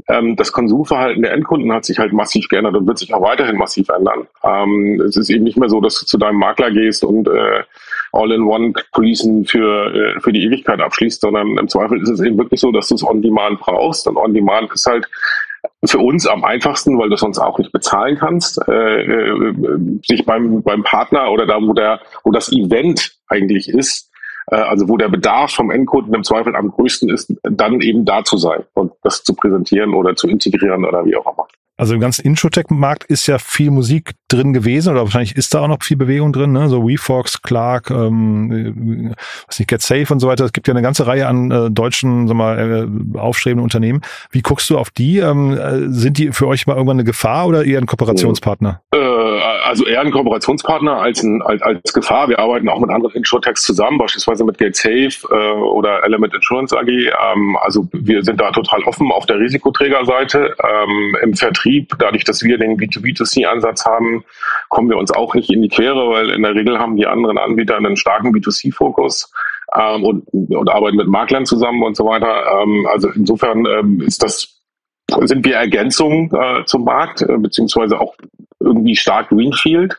Ähm, 0.07 0.35
das 0.35 0.51
Konsumverhalten 0.51 1.23
der 1.23 1.33
Endkunden 1.33 1.73
hat 1.73 1.85
sich 1.85 1.97
halt 1.97 2.13
massiv 2.13 2.47
geändert 2.47 2.75
und 2.75 2.85
wird 2.85 2.99
sich 2.99 3.11
auch 3.11 3.21
weiterhin 3.23 3.57
massiv 3.57 3.89
ändern. 3.89 4.27
Ähm, 4.43 5.01
es 5.01 5.17
ist 5.17 5.31
eben 5.31 5.43
nicht 5.43 5.57
mehr 5.57 5.69
so, 5.69 5.81
dass 5.81 5.99
du 5.99 6.05
zu 6.05 6.19
deinem 6.19 6.37
Makler 6.37 6.69
gehst 6.69 7.03
und 7.03 7.27
äh, 7.27 7.63
All-in-One-Policen 8.11 9.45
für, 9.45 9.93
äh, 9.93 10.19
für 10.19 10.31
die 10.31 10.43
Ewigkeit 10.43 10.79
abschließt, 10.79 11.21
sondern 11.21 11.57
im 11.57 11.67
Zweifel 11.67 12.01
ist 12.01 12.09
es 12.09 12.21
eben 12.21 12.37
wirklich 12.37 12.59
so, 12.59 12.71
dass 12.71 12.87
du 12.87 12.95
es 12.95 13.03
on-demand 13.03 13.59
brauchst. 13.59 14.07
Und 14.07 14.17
on-demand 14.17 14.71
ist 14.71 14.85
halt 14.85 15.07
für 15.85 15.99
uns 15.99 16.27
am 16.27 16.43
einfachsten, 16.43 16.97
weil 16.97 17.09
du 17.09 17.15
sonst 17.15 17.39
auch 17.39 17.57
nicht 17.57 17.71
bezahlen 17.71 18.17
kannst, 18.17 18.59
äh, 18.67 19.01
äh, 19.03 19.99
sich 20.05 20.25
beim, 20.25 20.61
beim 20.63 20.83
Partner 20.83 21.31
oder 21.31 21.45
da, 21.45 21.61
wo 21.61 21.73
der, 21.73 21.99
wo 22.23 22.31
das 22.31 22.51
Event 22.51 23.17
eigentlich 23.27 23.69
ist, 23.69 24.11
äh, 24.47 24.55
also 24.55 24.87
wo 24.87 24.97
der 24.97 25.09
Bedarf 25.09 25.51
vom 25.51 25.71
Endkunden 25.71 26.13
im 26.13 26.23
Zweifel 26.23 26.55
am 26.55 26.71
größten 26.71 27.09
ist, 27.09 27.33
dann 27.43 27.81
eben 27.81 28.05
da 28.05 28.23
zu 28.23 28.37
sein 28.37 28.63
und 28.73 28.91
das 29.03 29.23
zu 29.23 29.33
präsentieren 29.33 29.93
oder 29.93 30.15
zu 30.15 30.27
integrieren 30.27 30.85
oder 30.85 31.05
wie 31.05 31.15
auch 31.15 31.31
immer. 31.33 31.47
Also 31.79 31.93
im 31.93 32.01
ganzen 32.01 32.25
Introtech-Markt 32.25 33.05
ist 33.05 33.25
ja 33.27 33.37
viel 33.37 33.71
Musik 33.71 34.11
drin 34.27 34.51
gewesen 34.51 34.91
oder 34.91 35.03
wahrscheinlich 35.03 35.37
ist 35.37 35.53
da 35.53 35.61
auch 35.61 35.69
noch 35.69 35.81
viel 35.81 35.95
Bewegung 35.95 36.33
drin, 36.33 36.51
ne? 36.51 36.67
So 36.67 36.85
WeFox, 36.85 37.41
Clark, 37.41 37.89
ähm, 37.89 39.15
was 39.47 39.59
nicht, 39.59 39.69
Get 39.69 39.81
Safe 39.81 40.05
und 40.11 40.19
so 40.19 40.27
weiter. 40.27 40.43
Es 40.43 40.51
gibt 40.51 40.67
ja 40.67 40.73
eine 40.73 40.81
ganze 40.81 41.07
Reihe 41.07 41.25
an 41.25 41.49
äh, 41.51 41.71
deutschen, 41.71 42.27
sag 42.27 42.35
mal, 42.35 42.89
äh, 43.15 43.17
aufstrebenden 43.17 43.63
Unternehmen. 43.63 44.01
Wie 44.29 44.41
guckst 44.41 44.69
du 44.69 44.77
auf 44.77 44.89
die? 44.89 45.19
Ähm, 45.19 45.57
äh, 45.57 45.89
sind 45.89 46.17
die 46.17 46.33
für 46.33 46.47
euch 46.47 46.67
mal 46.67 46.73
irgendwann 46.73 46.97
eine 46.97 47.05
Gefahr 47.05 47.47
oder 47.47 47.63
eher 47.63 47.79
ein 47.79 47.85
Kooperationspartner? 47.85 48.81
Äh, 48.91 48.97
also 49.69 49.85
eher 49.85 50.01
ein 50.01 50.11
Kooperationspartner 50.11 50.99
als, 50.99 51.23
ein, 51.23 51.41
als, 51.41 51.61
als 51.61 51.93
Gefahr. 51.93 52.27
Wir 52.27 52.39
arbeiten 52.39 52.67
auch 52.69 52.79
mit 52.79 52.89
anderen 52.89 53.15
Insurtechs 53.15 53.63
zusammen, 53.63 53.97
beispielsweise 53.97 54.43
mit 54.43 54.57
GateSafe 54.57 55.27
äh, 55.31 55.53
oder 55.61 56.03
Element 56.03 56.33
Insurance 56.33 56.77
AG. 56.77 56.87
Ähm, 56.87 57.57
also 57.61 57.87
wir 57.93 58.23
sind 58.23 58.41
da 58.41 58.51
total 58.51 58.83
offen 58.83 59.11
auf 59.11 59.25
der 59.25 59.39
Risikoträgerseite. 59.39 60.55
Ähm, 60.63 61.17
Im 61.21 61.33
Vertrieb, 61.35 61.93
dadurch, 61.99 62.23
dass 62.23 62.43
wir 62.43 62.57
den 62.57 62.77
B2B2C-Ansatz 62.77 63.85
haben, 63.85 64.25
kommen 64.69 64.89
wir 64.89 64.97
uns 64.97 65.11
auch 65.11 65.35
nicht 65.35 65.49
in 65.51 65.61
die 65.61 65.69
Quere, 65.69 66.09
weil 66.09 66.31
in 66.31 66.41
der 66.41 66.55
Regel 66.55 66.79
haben 66.79 66.97
die 66.97 67.07
anderen 67.07 67.37
Anbieter 67.37 67.77
einen 67.77 67.95
starken 67.95 68.33
B2C-Fokus. 68.33 69.31
Ähm, 69.79 70.03
und, 70.03 70.27
und 70.31 70.69
arbeiten 70.69 70.97
mit 70.97 71.07
Maklern 71.07 71.45
zusammen 71.45 71.83
und 71.83 71.95
so 71.95 72.03
weiter. 72.03 72.61
Ähm, 72.63 72.87
also 72.91 73.09
insofern 73.09 73.67
ähm, 73.67 74.01
ist 74.01 74.23
das 74.23 74.59
sind 75.25 75.45
wir 75.45 75.55
Ergänzungen 75.55 76.31
äh, 76.33 76.65
zum 76.65 76.83
Markt, 76.83 77.21
äh, 77.21 77.37
beziehungsweise 77.37 77.99
auch 77.99 78.15
irgendwie 78.59 78.95
stark 78.95 79.29
Greenfield. 79.29 79.97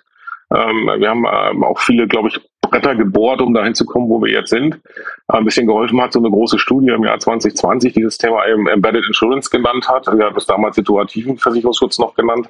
Ähm, 0.54 0.90
wir 0.98 1.08
haben 1.08 1.24
ähm, 1.24 1.64
auch 1.64 1.78
viele, 1.78 2.06
glaube 2.06 2.28
ich, 2.28 2.40
Bretter 2.60 2.94
gebohrt, 2.94 3.40
um 3.40 3.52
dahin 3.52 3.74
zu 3.74 3.84
kommen, 3.84 4.08
wo 4.08 4.22
wir 4.22 4.30
jetzt 4.32 4.50
sind. 4.50 4.80
Ein 5.28 5.44
bisschen 5.44 5.66
geholfen 5.66 6.00
hat 6.00 6.12
so 6.12 6.20
eine 6.20 6.30
große 6.30 6.58
Studie 6.58 6.88
im 6.88 7.04
Jahr 7.04 7.18
2020, 7.18 7.94
die 7.94 8.02
das 8.02 8.18
Thema 8.18 8.44
Embedded 8.44 9.06
Insurance 9.06 9.50
genannt 9.50 9.88
hat. 9.88 10.06
Wir 10.06 10.26
haben 10.26 10.36
es 10.36 10.46
damals 10.46 10.76
situativen 10.76 11.36
Versicherungsschutz 11.36 11.98
noch 11.98 12.14
genannt. 12.14 12.48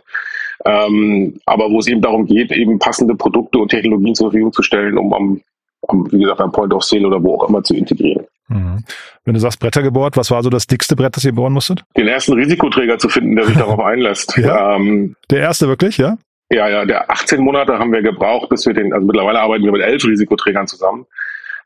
Ähm, 0.65 1.41
aber 1.47 1.71
wo 1.71 1.79
es 1.79 1.87
eben 1.87 2.03
darum 2.03 2.27
geht, 2.27 2.53
eben 2.53 2.79
passende 2.79 3.15
Produkte 3.15 3.59
und 3.59 3.71
Technologien 3.71 4.15
zur 4.15 4.31
Verfügung 4.31 4.53
zu 4.53 4.63
stellen, 4.63 4.99
um 4.99 5.13
am, 5.15 5.41
am 5.89 6.13
wie 6.13 6.21
gesagt, 6.21 6.41
am 6.41 6.53
Point 6.53 6.75
of 6.75 6.85
Sale 6.85 7.07
oder 7.07 7.23
wo 7.23 7.37
auch 7.37 7.49
immer 7.49 7.63
zu 7.63 7.75
integrieren. 7.75 8.27
Mhm. 8.51 8.85
Wenn 9.25 9.35
du 9.35 9.41
sagst 9.41 9.61
Bretter 9.61 9.83
gebohrt, 9.83 10.17
was 10.17 10.31
war 10.31 10.43
so 10.43 10.51
das 10.51 10.67
dickste 10.67 10.97
Brett, 10.97 11.17
das 11.17 11.25
ihr 11.25 11.33
bohren 11.33 11.53
musstet? 11.53 11.83
Den 11.97 12.09
ersten 12.09 12.33
Risikoträger 12.35 12.99
zu 12.99 13.09
finden, 13.09 13.37
der 13.37 13.47
sich 13.47 13.57
darauf 13.59 13.81
einlässt. 13.81 14.37
Ja? 14.37 14.77
Ähm, 14.77 15.17
der 15.31 15.41
erste 15.41 15.69
wirklich, 15.69 15.97
ja? 15.99 16.19
Ja, 16.53 16.69
ja, 16.69 16.85
der 16.85 17.09
18 17.09 17.41
Monate 17.41 17.79
haben 17.79 17.93
wir 17.93 18.03
gebraucht, 18.03 18.49
bis 18.49 18.67
wir 18.67 18.75
den, 18.75 18.93
also 18.93 19.07
mittlerweile 19.07 19.41
arbeiten 19.41 19.65
wir 19.65 19.73
mit 19.73 19.83
elf 19.83 20.05
Risikoträgern 20.05 20.67
zusammen. 20.67 21.07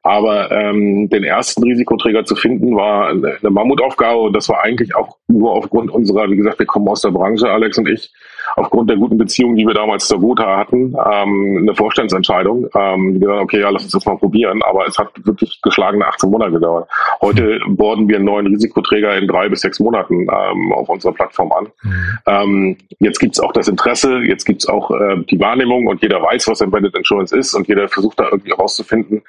Aber 0.02 0.52
ähm, 0.52 1.08
den 1.08 1.24
ersten 1.24 1.62
Risikoträger 1.62 2.26
zu 2.26 2.36
finden, 2.36 2.76
war 2.76 3.08
eine 3.08 3.38
Mammutaufgabe 3.50 4.18
und 4.18 4.36
das 4.36 4.50
war 4.50 4.62
eigentlich 4.62 4.94
auch 4.94 5.16
nur 5.28 5.52
aufgrund 5.52 5.90
unserer, 5.90 6.30
wie 6.30 6.36
gesagt, 6.36 6.58
wir 6.58 6.66
kommen 6.66 6.86
aus 6.88 7.00
der 7.00 7.12
Branche, 7.12 7.48
Alex 7.48 7.78
und 7.78 7.88
ich, 7.88 8.12
aufgrund 8.56 8.90
der 8.90 8.96
guten 8.96 9.18
Beziehung, 9.18 9.56
die 9.56 9.66
wir 9.66 9.74
damals 9.74 10.06
zur 10.06 10.20
Gotha 10.20 10.56
hatten, 10.56 10.94
ähm, 10.94 11.58
eine 11.62 11.74
Vorstandsentscheidung. 11.74 12.68
Ähm, 12.74 13.14
die 13.14 13.20
gesagt, 13.20 13.42
okay, 13.42 13.60
ja, 13.60 13.70
lass 13.70 13.84
uns 13.84 13.92
das 13.92 14.06
mal 14.06 14.16
probieren, 14.16 14.62
aber 14.62 14.86
es 14.86 14.98
hat 14.98 15.08
wirklich 15.24 15.60
geschlagene 15.62 16.06
18 16.06 16.30
Monate 16.30 16.52
gedauert. 16.52 16.88
Heute 17.20 17.60
borden 17.68 18.08
wir 18.08 18.16
einen 18.16 18.24
neuen 18.24 18.46
Risikoträger 18.46 19.16
in 19.16 19.26
drei 19.28 19.48
bis 19.48 19.60
sechs 19.60 19.80
Monaten 19.80 20.22
ähm, 20.22 20.72
auf 20.72 20.88
unserer 20.88 21.12
Plattform 21.12 21.52
an. 21.52 21.66
Mhm. 21.82 22.18
Ähm, 22.26 22.76
jetzt 22.98 23.18
gibt's 23.18 23.40
auch 23.40 23.52
das 23.52 23.68
Interesse, 23.68 24.18
jetzt 24.18 24.44
gibt's 24.44 24.68
auch 24.68 24.90
äh, 24.90 25.16
die 25.30 25.40
Wahrnehmung 25.40 25.86
und 25.86 26.02
jeder 26.02 26.22
weiß, 26.22 26.48
was 26.48 26.60
Embedded 26.60 26.96
Insurance 26.96 27.36
ist 27.36 27.54
und 27.54 27.68
jeder 27.68 27.88
versucht 27.88 28.18
da 28.20 28.28
irgendwie 28.30 28.50
herauszufinden, 28.50 29.22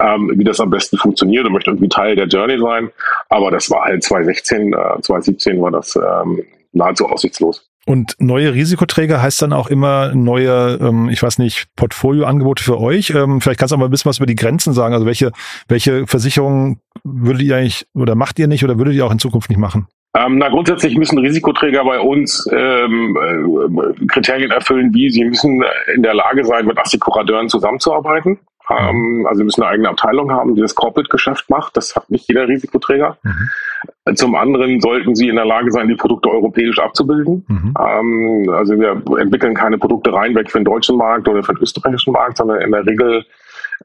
ähm, 0.00 0.32
wie 0.34 0.44
das 0.44 0.60
am 0.60 0.70
besten 0.70 0.96
funktioniert 0.96 1.46
und 1.46 1.52
möchte 1.52 1.70
irgendwie 1.70 1.88
Teil 1.88 2.16
der 2.16 2.26
Journey 2.26 2.58
sein. 2.58 2.90
Aber 3.28 3.50
das 3.50 3.70
war 3.70 3.84
halt 3.84 4.02
2016, 4.02 4.72
äh, 4.72 5.00
2017 5.00 5.60
war 5.60 5.70
das 5.70 5.96
ähm, 5.96 6.42
nahezu 6.72 7.06
aussichtslos. 7.06 7.67
Und 7.88 8.16
neue 8.18 8.52
Risikoträger 8.52 9.22
heißt 9.22 9.40
dann 9.40 9.54
auch 9.54 9.68
immer 9.68 10.14
neue, 10.14 10.78
ähm, 10.78 11.08
ich 11.08 11.22
weiß 11.22 11.38
nicht, 11.38 11.68
Portfolioangebote 11.74 12.62
für 12.62 12.78
euch. 12.78 13.14
Ähm, 13.16 13.40
vielleicht 13.40 13.58
kannst 13.58 13.72
du 13.72 13.76
auch 13.76 13.80
mal 13.80 13.86
ein 13.86 13.90
bisschen 13.90 14.10
was 14.10 14.18
über 14.18 14.26
die 14.26 14.34
Grenzen 14.34 14.74
sagen. 14.74 14.92
Also 14.92 15.06
welche, 15.06 15.32
welche 15.68 16.06
Versicherungen 16.06 16.80
würdet 17.02 17.42
ihr 17.44 17.56
eigentlich 17.56 17.86
oder 17.94 18.14
macht 18.14 18.38
ihr 18.38 18.46
nicht 18.46 18.62
oder 18.62 18.76
würdet 18.76 18.92
ihr 18.92 19.06
auch 19.06 19.10
in 19.10 19.18
Zukunft 19.18 19.48
nicht 19.48 19.58
machen? 19.58 19.86
Ähm, 20.14 20.36
na, 20.36 20.50
grundsätzlich 20.50 20.98
müssen 20.98 21.16
Risikoträger 21.18 21.82
bei 21.82 21.98
uns 21.98 22.46
ähm, 22.52 23.16
äh, 23.16 24.06
Kriterien 24.06 24.50
erfüllen, 24.50 24.92
wie 24.92 25.08
sie 25.08 25.24
müssen 25.24 25.64
in 25.94 26.02
der 26.02 26.12
Lage 26.12 26.44
sein, 26.44 26.66
mit 26.66 26.78
Assekurateuren 26.78 27.48
zusammenzuarbeiten. 27.48 28.38
Ähm, 28.70 29.26
also 29.28 29.40
wir 29.40 29.44
müssen 29.44 29.62
eine 29.62 29.72
eigene 29.72 29.88
Abteilung 29.88 30.30
haben, 30.30 30.54
die 30.54 30.60
das 30.60 30.74
Corporate-Geschäft 30.74 31.48
macht. 31.50 31.76
Das 31.76 31.96
hat 31.96 32.10
nicht 32.10 32.28
jeder 32.28 32.48
Risikoträger. 32.48 33.18
Mhm. 33.22 34.16
Zum 34.16 34.34
anderen 34.34 34.80
sollten 34.80 35.14
sie 35.14 35.28
in 35.28 35.36
der 35.36 35.44
Lage 35.44 35.70
sein, 35.70 35.88
die 35.88 35.94
Produkte 35.94 36.30
europäisch 36.30 36.78
abzubilden. 36.78 37.44
Mhm. 37.48 37.74
Ähm, 37.78 38.50
also 38.50 38.78
wir 38.78 39.02
entwickeln 39.18 39.54
keine 39.54 39.78
Produkte 39.78 40.12
reinweg 40.12 40.50
für 40.50 40.58
den 40.58 40.64
deutschen 40.64 40.96
Markt 40.96 41.28
oder 41.28 41.42
für 41.42 41.54
den 41.54 41.62
österreichischen 41.62 42.12
Markt, 42.12 42.38
sondern 42.38 42.60
in 42.60 42.72
der 42.72 42.86
Regel 42.86 43.24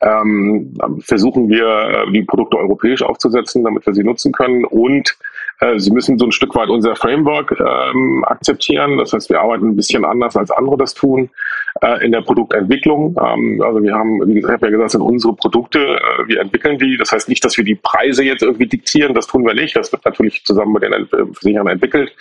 ähm, 0.01 0.73
versuchen 1.01 1.49
wir, 1.49 1.67
äh, 1.67 2.11
die 2.11 2.23
Produkte 2.23 2.57
europäisch 2.57 3.03
aufzusetzen, 3.03 3.63
damit 3.63 3.85
wir 3.85 3.93
sie 3.93 4.03
nutzen 4.03 4.31
können. 4.31 4.65
Und 4.65 5.17
sie 5.77 5.91
müssen 5.91 6.17
so 6.17 6.25
ein 6.25 6.31
Stück 6.31 6.55
weit 6.55 6.69
unser 6.69 6.95
Framework 6.95 7.59
ähm, 7.59 8.23
akzeptieren. 8.25 8.97
Das 8.97 9.13
heißt, 9.13 9.29
wir 9.29 9.39
arbeiten 9.39 9.69
ein 9.69 9.75
bisschen 9.75 10.05
anders, 10.05 10.35
als 10.35 10.51
andere 10.51 10.77
das 10.77 10.93
tun 10.93 11.29
äh, 11.81 12.03
in 12.05 12.11
der 12.11 12.21
Produktentwicklung. 12.21 13.15
Ähm, 13.21 13.61
also 13.61 13.81
wir 13.81 13.93
haben, 13.93 14.19
wie 14.27 14.35
gesagt, 14.35 14.49
ich 14.49 14.53
habe 14.55 14.65
ja 14.67 14.71
gesagt, 14.71 14.91
sind 14.91 15.01
unsere 15.01 15.33
Produkte, 15.33 15.79
äh, 15.79 16.27
wir 16.27 16.41
entwickeln 16.41 16.77
die. 16.79 16.97
Das 16.97 17.11
heißt 17.11 17.29
nicht, 17.29 17.43
dass 17.45 17.57
wir 17.57 17.63
die 17.63 17.75
Preise 17.75 18.23
jetzt 18.23 18.43
irgendwie 18.43 18.67
diktieren, 18.67 19.13
das 19.13 19.27
tun 19.27 19.45
wir 19.45 19.53
nicht. 19.53 19.75
Das 19.75 19.91
wird 19.91 20.05
natürlich 20.05 20.43
zusammen 20.43 20.73
mit 20.73 20.83
den 20.83 20.93
äh, 20.93 21.05
Versicherern 21.07 21.67
entwickelt. 21.67 22.15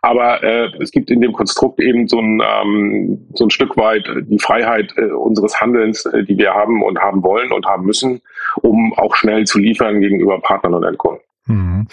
Aber 0.00 0.42
äh, 0.42 0.68
es 0.80 0.90
gibt 0.90 1.10
in 1.10 1.20
dem 1.20 1.32
Konstrukt 1.32 1.78
eben 1.78 2.08
so 2.08 2.18
ein, 2.18 2.42
ähm, 2.44 3.28
so 3.34 3.44
ein 3.44 3.50
Stück 3.50 3.76
weit 3.76 4.04
die 4.22 4.38
Freiheit 4.40 4.92
äh, 4.96 5.12
unseres 5.12 5.60
Handelns, 5.60 6.04
äh, 6.06 6.24
die 6.24 6.36
wir 6.36 6.52
haben 6.52 6.82
und 6.82 6.98
haben 6.98 7.22
wollen 7.22 7.52
und 7.52 7.66
haben 7.66 7.86
müssen, 7.86 8.20
um 8.62 8.92
auch 8.94 9.14
schnell 9.14 9.44
zu 9.44 9.60
liefern 9.60 10.00
gegenüber 10.00 10.40
Partnern 10.40 10.74
und 10.74 10.84
Endkunden. 10.84 11.22
Mhm 11.46 11.86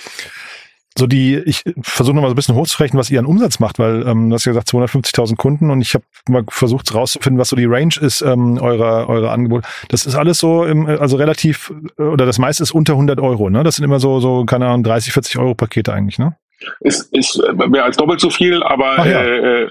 so 0.97 1.07
die, 1.07 1.37
ich 1.37 1.63
versuche 1.81 2.15
nochmal 2.15 2.29
so 2.29 2.33
ein 2.33 2.35
bisschen 2.35 2.55
hochzurechnen, 2.55 2.99
was 2.99 3.09
ihr 3.09 3.19
an 3.19 3.25
Umsatz 3.25 3.59
macht, 3.59 3.79
weil 3.79 4.05
ähm, 4.07 4.29
du 4.29 4.35
hast 4.35 4.45
ja 4.45 4.51
gesagt 4.51 4.69
250.000 4.69 5.35
Kunden 5.37 5.69
und 5.69 5.81
ich 5.81 5.93
habe 5.93 6.03
mal 6.27 6.43
versucht 6.49 6.93
rauszufinden, 6.93 7.39
was 7.39 7.49
so 7.49 7.55
die 7.55 7.65
Range 7.65 7.93
ist 8.01 8.21
ähm, 8.21 8.57
eurer 8.59 9.07
eurer 9.07 9.31
Angebote. 9.31 9.67
Das 9.89 10.05
ist 10.05 10.15
alles 10.15 10.39
so, 10.39 10.65
im, 10.65 10.87
also 10.87 11.17
relativ 11.17 11.71
oder 11.97 12.25
das 12.25 12.39
meiste 12.39 12.63
ist 12.63 12.71
unter 12.71 12.93
100 12.93 13.19
Euro. 13.19 13.49
Ne, 13.49 13.63
das 13.63 13.75
sind 13.75 13.85
immer 13.85 13.99
so 13.99 14.19
so 14.19 14.45
keine 14.45 14.67
Ahnung 14.67 14.83
30, 14.83 15.13
40 15.13 15.37
Euro 15.37 15.55
Pakete 15.55 15.93
eigentlich, 15.93 16.19
ne? 16.19 16.35
Ist, 16.81 17.13
ist 17.13 17.41
mehr 17.69 17.85
als 17.85 17.95
doppelt 17.95 18.19
so 18.19 18.29
viel, 18.29 18.61
aber 18.63 19.07
ja. 19.07 19.21
äh, 19.21 19.63
äh 19.63 19.69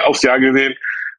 aufs 0.06 0.22
Jahr 0.22 0.38
gesehen 0.38 0.74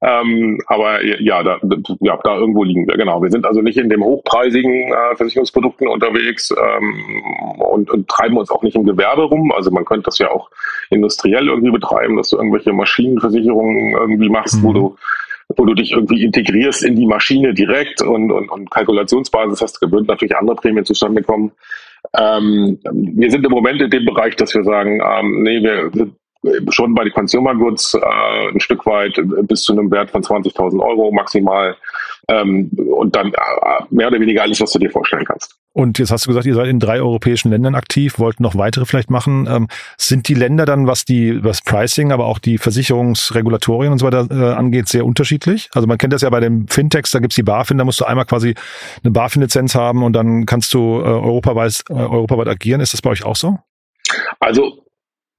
ähm, 0.06 0.60
aber 0.68 1.04
ja 1.04 1.42
da, 1.42 1.60
ja, 2.00 2.20
da 2.24 2.38
irgendwo 2.38 2.64
liegen 2.64 2.88
wir, 2.88 2.96
genau. 2.96 3.24
Wir 3.24 3.32
sind 3.32 3.46
also 3.46 3.62
nicht 3.62 3.78
in 3.78 3.90
den 3.90 4.04
hochpreisigen 4.04 4.94
äh, 4.94 5.16
Versicherungsprodukten 5.16 5.88
unterwegs 5.88 6.52
ähm, 6.52 7.24
und, 7.58 7.90
und 7.90 8.08
treiben 8.08 8.38
uns 8.38 8.52
auch 8.52 8.62
nicht 8.62 8.76
im 8.76 8.86
Gewerbe 8.86 9.24
rum. 9.24 9.52
Also 9.52 9.72
man 9.72 9.84
könnte 9.84 10.04
das 10.04 10.20
ja 10.20 10.30
auch 10.30 10.52
industriell 10.92 11.48
irgendwie 11.48 11.72
betreiben, 11.72 12.18
dass 12.18 12.30
du 12.30 12.38
irgendwelche 12.38 12.72
Maschinenversicherungen 12.72 13.94
irgendwie 13.94 14.30
machst, 14.30 14.62
mhm. 14.62 14.68
wo 14.68 14.74
du 14.74 14.96
wo 15.58 15.66
du 15.66 15.74
dich 15.74 15.92
irgendwie 15.92 16.24
integrierst 16.24 16.84
in 16.84 16.96
die 16.96 17.06
Maschine 17.06 17.54
direkt 17.54 18.02
und, 18.02 18.32
und, 18.32 18.50
und 18.50 18.72
Kalkulationsbasis 18.72 19.62
hast, 19.62 19.80
gewöhnt 19.80 20.08
natürlich 20.08 20.36
andere 20.36 20.56
Prämien 20.56 20.86
zustande 20.86 21.22
kommen. 21.22 21.52
Ähm, 22.18 22.80
wir 22.92 23.30
sind 23.30 23.46
im 23.46 23.52
Moment 23.52 23.82
in 23.82 23.92
dem 23.92 24.06
Bereich, 24.06 24.36
dass 24.36 24.56
wir 24.56 24.64
sagen, 24.64 25.02
ähm, 25.04 25.44
nee, 25.44 25.62
wir 25.62 25.92
schon 26.70 26.94
bei 26.96 27.04
den 27.04 27.14
Consumer 27.14 27.56
Goods 27.56 27.94
äh, 27.94 28.50
ein 28.54 28.60
Stück 28.60 28.86
weit 28.86 29.20
bis 29.48 29.64
zu 29.64 29.74
einem 29.74 29.92
Wert 29.92 30.12
von 30.12 30.22
20.000 30.22 30.80
Euro 30.80 31.12
maximal 31.12 31.76
ähm, 32.28 32.72
und 32.76 33.16
dann 33.16 33.28
äh, 33.28 33.84
mehr 33.90 34.08
oder 34.08 34.20
weniger 34.20 34.44
alles, 34.44 34.62
was 34.62 34.72
du 34.72 34.80
dir 34.80 34.90
vorstellen 34.90 35.26
kannst. 35.26 35.56
Und 35.74 36.00
jetzt 36.00 36.12
hast 36.12 36.26
du 36.26 36.30
gesagt, 36.30 36.46
ihr 36.46 36.56
seid 36.56 36.68
in 36.68 36.80
drei 36.80 37.02
europäischen 37.02 37.52
Ländern 37.52 37.76
aktiv, 37.76 38.18
wollt 38.18 38.40
noch 38.40 38.56
weitere 38.56 38.86
vielleicht 38.86 39.10
machen. 39.10 39.48
Ähm, 39.50 39.68
sind 39.98 40.28
die 40.28 40.34
Länder 40.34 40.66
dann, 40.66 40.88
was 40.88 41.06
die 41.06 41.44
was 41.44 41.62
Pricing, 41.62 42.12
aber 42.12 42.26
auch 42.26 42.40
die 42.40 42.58
Versicherungsregulatorien 42.58 43.92
und 43.92 44.00
so 44.00 44.06
weiter 44.06 44.28
äh, 44.32 44.54
angeht, 44.54 44.88
sehr 44.88 45.06
unterschiedlich? 45.06 45.70
Also 45.74 45.88
man 45.88 45.98
kennt 45.98 46.14
das 46.14 46.22
ja 46.22 46.30
bei 46.30 46.40
den 46.40 46.68
Fintechs, 46.68 47.12
da 47.12 47.20
gibt's 47.20 47.36
die 47.36 47.44
BaFin, 47.44 47.78
da 47.78 47.84
musst 47.84 48.00
du 48.00 48.06
einmal 48.06 48.26
quasi 48.26 48.56
eine 49.04 49.12
BaFin-Lizenz 49.12 49.76
haben 49.76 50.04
und 50.04 50.14
dann 50.14 50.46
kannst 50.46 50.74
du 50.74 51.00
äh, 51.00 51.04
europaweit, 51.04 51.84
äh, 51.90 51.94
europaweit 51.94 52.48
agieren. 52.48 52.82
Ist 52.82 52.94
das 52.94 53.02
bei 53.02 53.10
euch 53.10 53.26
auch 53.26 53.36
so? 53.36 53.60
Also 54.40 54.85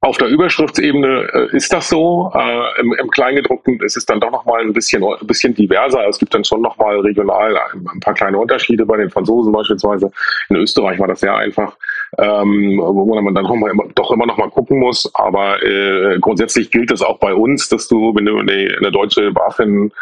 auf 0.01 0.19
der 0.19 0.29
Überschriftsebene 0.29 1.29
äh, 1.33 1.57
ist 1.57 1.73
das 1.73 1.89
so. 1.89 2.31
Äh, 2.35 2.81
im, 2.81 2.93
Im 2.93 3.11
Kleingedruckten 3.11 3.81
ist 3.81 3.97
es 3.97 4.05
dann 4.05 4.21
doch 4.21 4.31
nochmal 4.31 4.61
ein 4.61 4.73
bisschen, 4.73 5.03
ein 5.03 5.27
bisschen 5.27 5.55
diverser. 5.55 6.07
Es 6.07 6.19
gibt 6.19 6.35
dann 6.35 6.45
schon 6.45 6.61
nochmal 6.61 7.01
regional 7.01 7.57
ein 7.73 8.01
paar 8.01 8.15
kleine 8.15 8.39
Unterschiede 8.39 8.85
bei 8.85 8.99
den 8.99 9.11
Franzosen 9.11 9.53
beispielsweise. 9.53 10.11
In 10.51 10.57
Österreich 10.57 10.99
war 10.99 11.09
das 11.09 11.21
sehr 11.21 11.35
einfach, 11.35 11.77
ähm, 12.19 12.79
wo 12.79 13.21
man 13.21 13.35
dann 13.35 13.45
noch 13.45 13.57
mal, 13.57 13.73
doch 13.95 14.11
immer 14.11 14.27
noch 14.27 14.37
mal 14.37 14.51
gucken 14.51 14.79
muss. 14.79 15.11
Aber 15.15 15.63
äh, 15.63 16.19
grundsätzlich 16.21 16.71
gilt 16.71 16.93
es 16.93 17.03
auch 17.03 17.19
bei 17.19 17.33
uns, 17.35 17.69
dass 17.69 17.89
du, 17.89 18.15
wenn 18.15 18.27
du 18.27 18.39
eine, 18.39 18.77
eine 18.79 18.93
deutsche 18.93 19.33
BaFin 19.33 19.93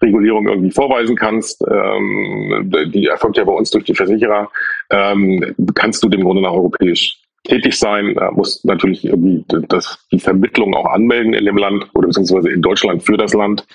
Regulierung 0.00 0.48
irgendwie 0.48 0.72
vorweisen 0.72 1.14
kannst, 1.14 1.62
ähm, 1.70 2.72
die 2.92 3.06
erfolgt 3.06 3.36
ja 3.36 3.44
bei 3.44 3.52
uns 3.52 3.70
durch 3.70 3.84
die 3.84 3.94
Versicherer, 3.94 4.50
ähm, 4.90 5.54
kannst 5.74 6.02
du 6.02 6.08
dem 6.08 6.24
Grunde 6.24 6.42
nach 6.42 6.50
europäisch 6.50 7.21
tätig 7.44 7.78
sein, 7.78 8.16
er 8.16 8.32
muss 8.32 8.62
natürlich 8.64 9.04
irgendwie 9.04 9.44
das, 9.68 10.06
die 10.12 10.18
Vermittlung 10.18 10.74
auch 10.74 10.86
anmelden 10.86 11.34
in 11.34 11.44
dem 11.44 11.56
Land 11.56 11.86
oder 11.94 12.08
beziehungsweise 12.08 12.50
in 12.50 12.62
Deutschland 12.62 13.02
für 13.02 13.16
das 13.16 13.34
Land. 13.34 13.66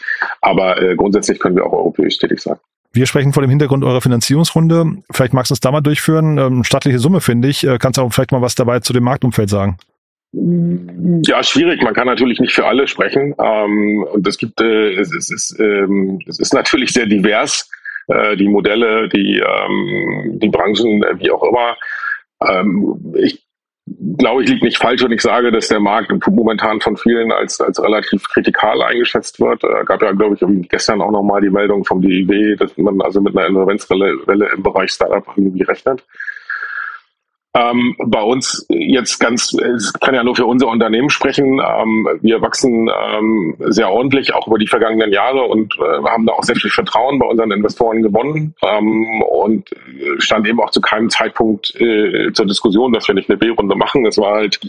Aber 0.42 0.82
äh, 0.82 0.96
grundsätzlich 0.96 1.40
können 1.40 1.56
wir 1.56 1.66
auch 1.66 1.74
europäisch 1.74 2.18
tätig 2.18 2.40
sein. 2.40 2.58
Wir 2.94 3.06
sprechen 3.06 3.34
vor 3.34 3.42
dem 3.42 3.50
Hintergrund 3.50 3.84
eurer 3.84 4.02
Finanzierungsrunde. 4.02 5.04
Vielleicht 5.12 5.34
magst 5.34 5.52
du 5.52 5.54
es 5.54 5.60
da 5.60 5.72
mal 5.72 5.82
durchführen. 5.82 6.38
Ähm, 6.38 6.64
stattliche 6.64 7.00
Summe, 7.00 7.22
finde 7.22 7.48
ich. 7.48 7.66
Äh, 7.66 7.78
kannst 7.78 7.98
du 7.98 8.02
auch 8.02 8.12
vielleicht 8.12 8.32
mal 8.32 8.42
was 8.42 8.56
dabei 8.56 8.80
zu 8.80 8.94
dem 8.94 9.04
Marktumfeld 9.04 9.50
sagen? 9.50 9.78
Ja, 10.32 11.44
schwierig. 11.44 11.82
Man 11.84 11.94
kann 11.94 12.08
natürlich 12.08 12.40
nicht 12.40 12.54
für 12.54 12.66
alle 12.66 12.88
sprechen. 12.88 13.36
Ähm, 13.40 14.06
und 14.12 14.26
es 14.28 14.38
gibt, 14.38 14.60
äh, 14.62 14.94
es, 14.94 15.14
es, 15.14 15.30
ist, 15.30 15.60
ähm, 15.60 16.20
es 16.28 16.40
ist 16.40 16.54
natürlich 16.54 16.92
sehr 16.92 17.06
divers. 17.06 17.70
Äh, 18.08 18.38
die 18.38 18.48
Modelle, 18.48 19.10
die, 19.10 19.40
ähm, 19.40 20.40
die 20.40 20.50
Branchen, 20.50 21.04
äh, 21.04 21.20
wie 21.20 21.32
auch 21.32 21.44
immer. 21.44 21.76
Ähm, 22.42 23.14
ich 23.16 23.47
glaube 24.17 24.44
ich, 24.44 24.50
liegt 24.50 24.63
nicht 24.63 24.77
falsch, 24.77 25.03
wenn 25.03 25.12
ich 25.12 25.22
sage, 25.22 25.51
dass 25.51 25.67
der 25.67 25.79
Markt 25.79 26.12
momentan 26.27 26.82
von 26.82 26.98
vielen 26.98 27.32
als, 27.32 27.62
als 27.62 27.82
relativ 27.82 28.27
kritikal 28.27 28.82
eingeschätzt 28.82 29.39
wird. 29.39 29.63
Äh, 29.63 29.84
gab 29.86 30.01
ja, 30.01 30.12
glaube 30.12 30.36
ich, 30.36 30.70
gestern 30.70 31.01
auch 31.01 31.12
nochmal 31.12 31.41
die 31.41 31.50
Meldung 31.50 31.86
vom 31.86 32.01
DIW, 32.01 32.56
dass 32.58 32.75
man 32.77 33.01
also 33.01 33.22
mit 33.22 33.38
einer 33.38 33.48
Insolvenzwelle 33.48 34.50
im 34.56 34.63
Bereich 34.63 34.91
Startup 34.91 35.25
irgendwie 35.36 35.63
rechnet. 35.63 36.03
Ähm, 37.58 37.96
bei 37.98 38.22
uns 38.22 38.66
jetzt 38.70 39.20
ganz, 39.20 39.54
ich 39.54 40.00
kann 40.00 40.14
ja 40.14 40.24
nur 40.24 40.36
für 40.36 40.46
unser 40.46 40.68
Unternehmen 40.68 41.10
sprechen. 41.10 41.60
Ähm, 41.60 42.08
wir 42.22 42.42
wachsen 42.42 42.88
ähm, 42.88 43.56
sehr 43.60 43.90
ordentlich, 43.90 44.34
auch 44.36 44.48
über 44.48 44.60
die 44.60 44.68
vergangenen 44.68 45.12
Jahre 45.12 45.42
und 45.44 45.74
äh, 45.80 46.04
haben 46.08 46.28
da 46.28 46.34
auch 46.34 46.44
sehr 46.44 46.56
viel 46.56 46.70
Vertrauen 46.70 47.18
bei 47.18 47.26
unseren 47.26 47.52
Investoren 47.52 48.04
gewonnen 48.04 48.54
ähm, 48.62 49.22
und 49.24 49.70
stand 50.20 50.48
eben 50.48 50.60
auch 50.60 50.70
zu 50.70 50.82
keinem 50.82 51.10
Zeitpunkt 51.10 51.74
äh, 51.80 52.32
zur 52.34 52.46
Diskussion, 52.46 52.94
dass 52.94 53.08
wir 53.08 53.16
nicht 53.16 53.30
eine 53.30 53.38
B-Runde 53.38 53.76
machen. 53.76 54.06
Es 54.06 54.18
war 54.18 54.36
halt 54.36 54.60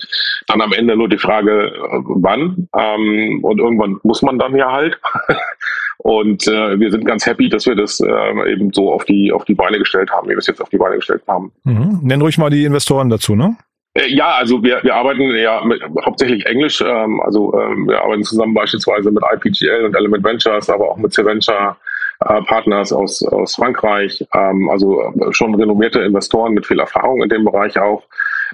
dann 0.47 0.63
am 0.63 0.73
Ende 0.73 0.97
nur 0.97 1.09
die 1.09 1.19
Frage, 1.19 1.67
äh, 1.67 2.01
wann 2.05 2.69
ähm, 2.75 3.41
und 3.43 3.59
irgendwann 3.59 3.99
muss 4.03 4.23
man 4.23 4.39
dann 4.39 4.57
ja 4.57 4.73
halt. 4.73 4.99
Und 5.99 6.47
äh, 6.47 6.79
wir 6.79 6.93
sind 6.93 7.05
ganz 7.05 7.27
happy, 7.27 7.49
dass 7.49 7.67
wir 7.67 7.75
das 7.75 8.01
äh, 8.01 8.53
eben 8.53 8.73
so 8.73 8.93
auf 8.93 9.05
die, 9.05 9.33
auf 9.33 9.45
die 9.45 9.55
Beine 9.55 9.79
gestellt 9.79 10.11
haben, 10.11 10.29
wie 10.29 10.33
wir 10.33 10.39
es 10.39 10.47
jetzt 10.47 10.63
auf 10.63 10.69
die 10.69 10.79
Beine 10.79 10.97
gestellt 10.97 11.23
haben. 11.27 11.51
Mhm. 11.65 11.99
Nenn 12.03 12.21
ruhig 12.23 12.39
mal 12.39 12.51
die 12.51 12.65
Investoren 12.65 12.78
dazu, 13.11 13.35
ne? 13.35 13.57
Äh, 13.95 14.09
ja, 14.09 14.33
also 14.33 14.63
wir, 14.63 14.83
wir 14.83 14.95
arbeiten 14.95 15.35
ja 15.35 15.65
mit, 15.65 15.83
hauptsächlich 16.05 16.47
Englisch. 16.47 16.81
Ähm, 16.81 17.21
also 17.21 17.53
ähm, 17.59 17.89
wir 17.89 18.03
arbeiten 18.03 18.23
zusammen 18.23 18.55
beispielsweise 18.55 19.11
mit 19.11 19.23
IPGL 19.35 19.87
und 19.87 19.97
Element 19.97 20.25
Ventures, 20.25 20.71
aber 20.71 20.91
auch 20.91 20.97
mit 20.97 21.13
C-Venture 21.13 21.77
äh, 22.21 22.43
Partners 22.43 22.93
aus, 22.93 23.23
aus 23.25 23.55
Frankreich. 23.57 24.25
Ähm, 24.35 24.69
also 24.71 25.03
äh, 25.03 25.33
schon 25.33 25.55
renommierte 25.55 26.01
Investoren 26.01 26.55
mit 26.55 26.67
viel 26.67 26.81
Erfahrung 26.81 27.23
in 27.23 27.29
dem 27.29 27.45
Bereich 27.45 27.79
auch 27.79 28.05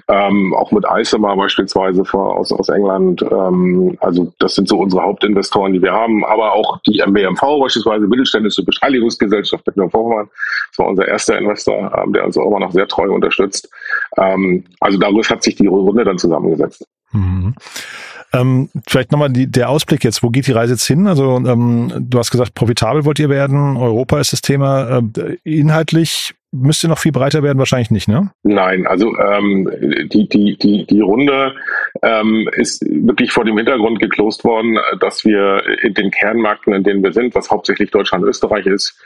ähm, 0.07 0.53
auch 0.53 0.71
mit 0.71 0.85
Icemer 0.89 1.35
beispielsweise 1.35 2.05
vor, 2.05 2.37
aus, 2.37 2.51
aus 2.51 2.69
England. 2.69 3.21
Ähm, 3.21 3.97
also 3.99 4.33
das 4.39 4.55
sind 4.55 4.67
so 4.67 4.79
unsere 4.79 5.03
Hauptinvestoren, 5.03 5.73
die 5.73 5.81
wir 5.81 5.93
haben, 5.93 6.23
aber 6.25 6.53
auch 6.53 6.79
die 6.85 7.01
MBMV 7.05 7.59
beispielsweise, 7.59 8.07
Mittelständische 8.07 8.63
Beteiligungsgesellschaft 8.63 9.65
Vormann. 9.89 10.29
Das 10.71 10.79
war 10.79 10.87
unser 10.87 11.07
erster 11.07 11.37
Investor, 11.37 11.93
ähm, 11.97 12.13
der 12.13 12.25
uns 12.25 12.37
auch 12.37 12.47
immer 12.47 12.59
noch 12.59 12.71
sehr 12.71 12.87
treu 12.87 13.11
unterstützt. 13.11 13.69
Ähm, 14.17 14.63
also 14.79 14.97
daraus 14.97 15.29
hat 15.29 15.43
sich 15.43 15.55
die 15.55 15.67
Runde 15.67 16.03
dann 16.03 16.17
zusammengesetzt. 16.17 16.87
Mhm. 17.11 17.55
Ähm, 18.35 18.69
vielleicht 18.87 19.11
nochmal 19.11 19.29
die, 19.29 19.47
der 19.47 19.69
Ausblick 19.69 20.03
jetzt. 20.03 20.23
Wo 20.23 20.29
geht 20.29 20.47
die 20.47 20.51
Reise 20.51 20.73
jetzt 20.73 20.85
hin? 20.85 21.07
Also 21.07 21.37
ähm, 21.37 21.91
du 21.97 22.19
hast 22.19 22.31
gesagt, 22.31 22.53
profitabel 22.53 23.05
wollt 23.05 23.19
ihr 23.19 23.29
werden. 23.29 23.77
Europa 23.77 24.19
ist 24.19 24.33
das 24.33 24.41
Thema. 24.41 25.01
Äh, 25.17 25.37
inhaltlich 25.43 26.35
müsst 26.51 26.83
ihr 26.83 26.89
noch 26.89 26.99
viel 26.99 27.11
breiter 27.11 27.43
werden? 27.43 27.59
Wahrscheinlich 27.59 27.91
nicht, 27.91 28.07
ne? 28.07 28.31
Nein, 28.43 28.87
also 28.87 29.17
ähm, 29.17 29.69
die, 30.11 30.27
die, 30.29 30.57
die, 30.57 30.85
die 30.85 31.01
Runde 31.01 31.53
ähm, 32.01 32.49
ist 32.53 32.83
wirklich 32.89 33.31
vor 33.31 33.45
dem 33.45 33.57
Hintergrund 33.57 33.99
geklost 33.99 34.43
worden, 34.43 34.77
dass 34.99 35.25
wir 35.25 35.63
in 35.83 35.93
den 35.93 36.11
Kernmärkten, 36.11 36.73
in 36.73 36.83
denen 36.83 37.03
wir 37.03 37.13
sind, 37.13 37.35
was 37.35 37.51
hauptsächlich 37.51 37.91
Deutschland 37.91 38.23
und 38.23 38.29
Österreich 38.29 38.65
ist, 38.65 38.97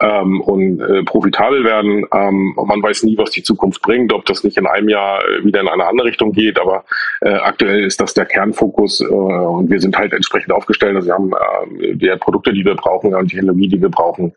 ähm, 0.00 0.40
und 0.40 0.80
äh, 0.80 1.02
profitabel 1.02 1.64
werden. 1.64 2.04
Ähm, 2.12 2.54
man 2.56 2.82
weiß 2.82 3.02
nie, 3.02 3.18
was 3.18 3.30
die 3.30 3.42
Zukunft 3.42 3.82
bringt, 3.82 4.12
ob 4.12 4.24
das 4.26 4.44
nicht 4.44 4.56
in 4.56 4.66
einem 4.66 4.88
Jahr 4.88 5.20
äh, 5.24 5.44
wieder 5.44 5.60
in 5.60 5.68
eine 5.68 5.86
andere 5.86 6.08
Richtung 6.08 6.32
geht, 6.32 6.58
aber 6.60 6.84
äh, 7.20 7.30
aktuell 7.30 7.84
ist 7.84 8.00
das 8.00 8.14
der 8.14 8.26
Kernfokus 8.26 9.00
äh, 9.00 9.04
und 9.06 9.70
wir 9.70 9.80
sind 9.80 9.96
halt 9.96 10.12
entsprechend 10.12 10.52
aufgestellt. 10.52 10.96
Also 10.96 11.08
wir 11.08 11.14
haben 11.14 11.32
äh, 11.80 11.94
die 11.96 12.14
Produkte, 12.20 12.52
die 12.52 12.64
wir 12.64 12.74
brauchen, 12.74 13.10
wir 13.10 13.18
haben 13.18 13.26
die 13.26 13.36
Technologie, 13.36 13.68
die 13.68 13.82
wir 13.82 13.90
brauchen, 13.90 14.32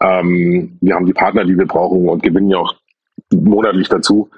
ähm, 0.00 0.78
wir 0.80 0.94
haben 0.94 1.06
die 1.06 1.14
Partner, 1.14 1.44
die 1.44 1.56
wir 1.56 1.66
brauchen 1.66 2.08
und 2.08 2.22
gewinnen 2.22 2.50
ja 2.50 2.58
auch 2.58 2.74
monatlich 3.32 3.88
dazu. 3.88 4.30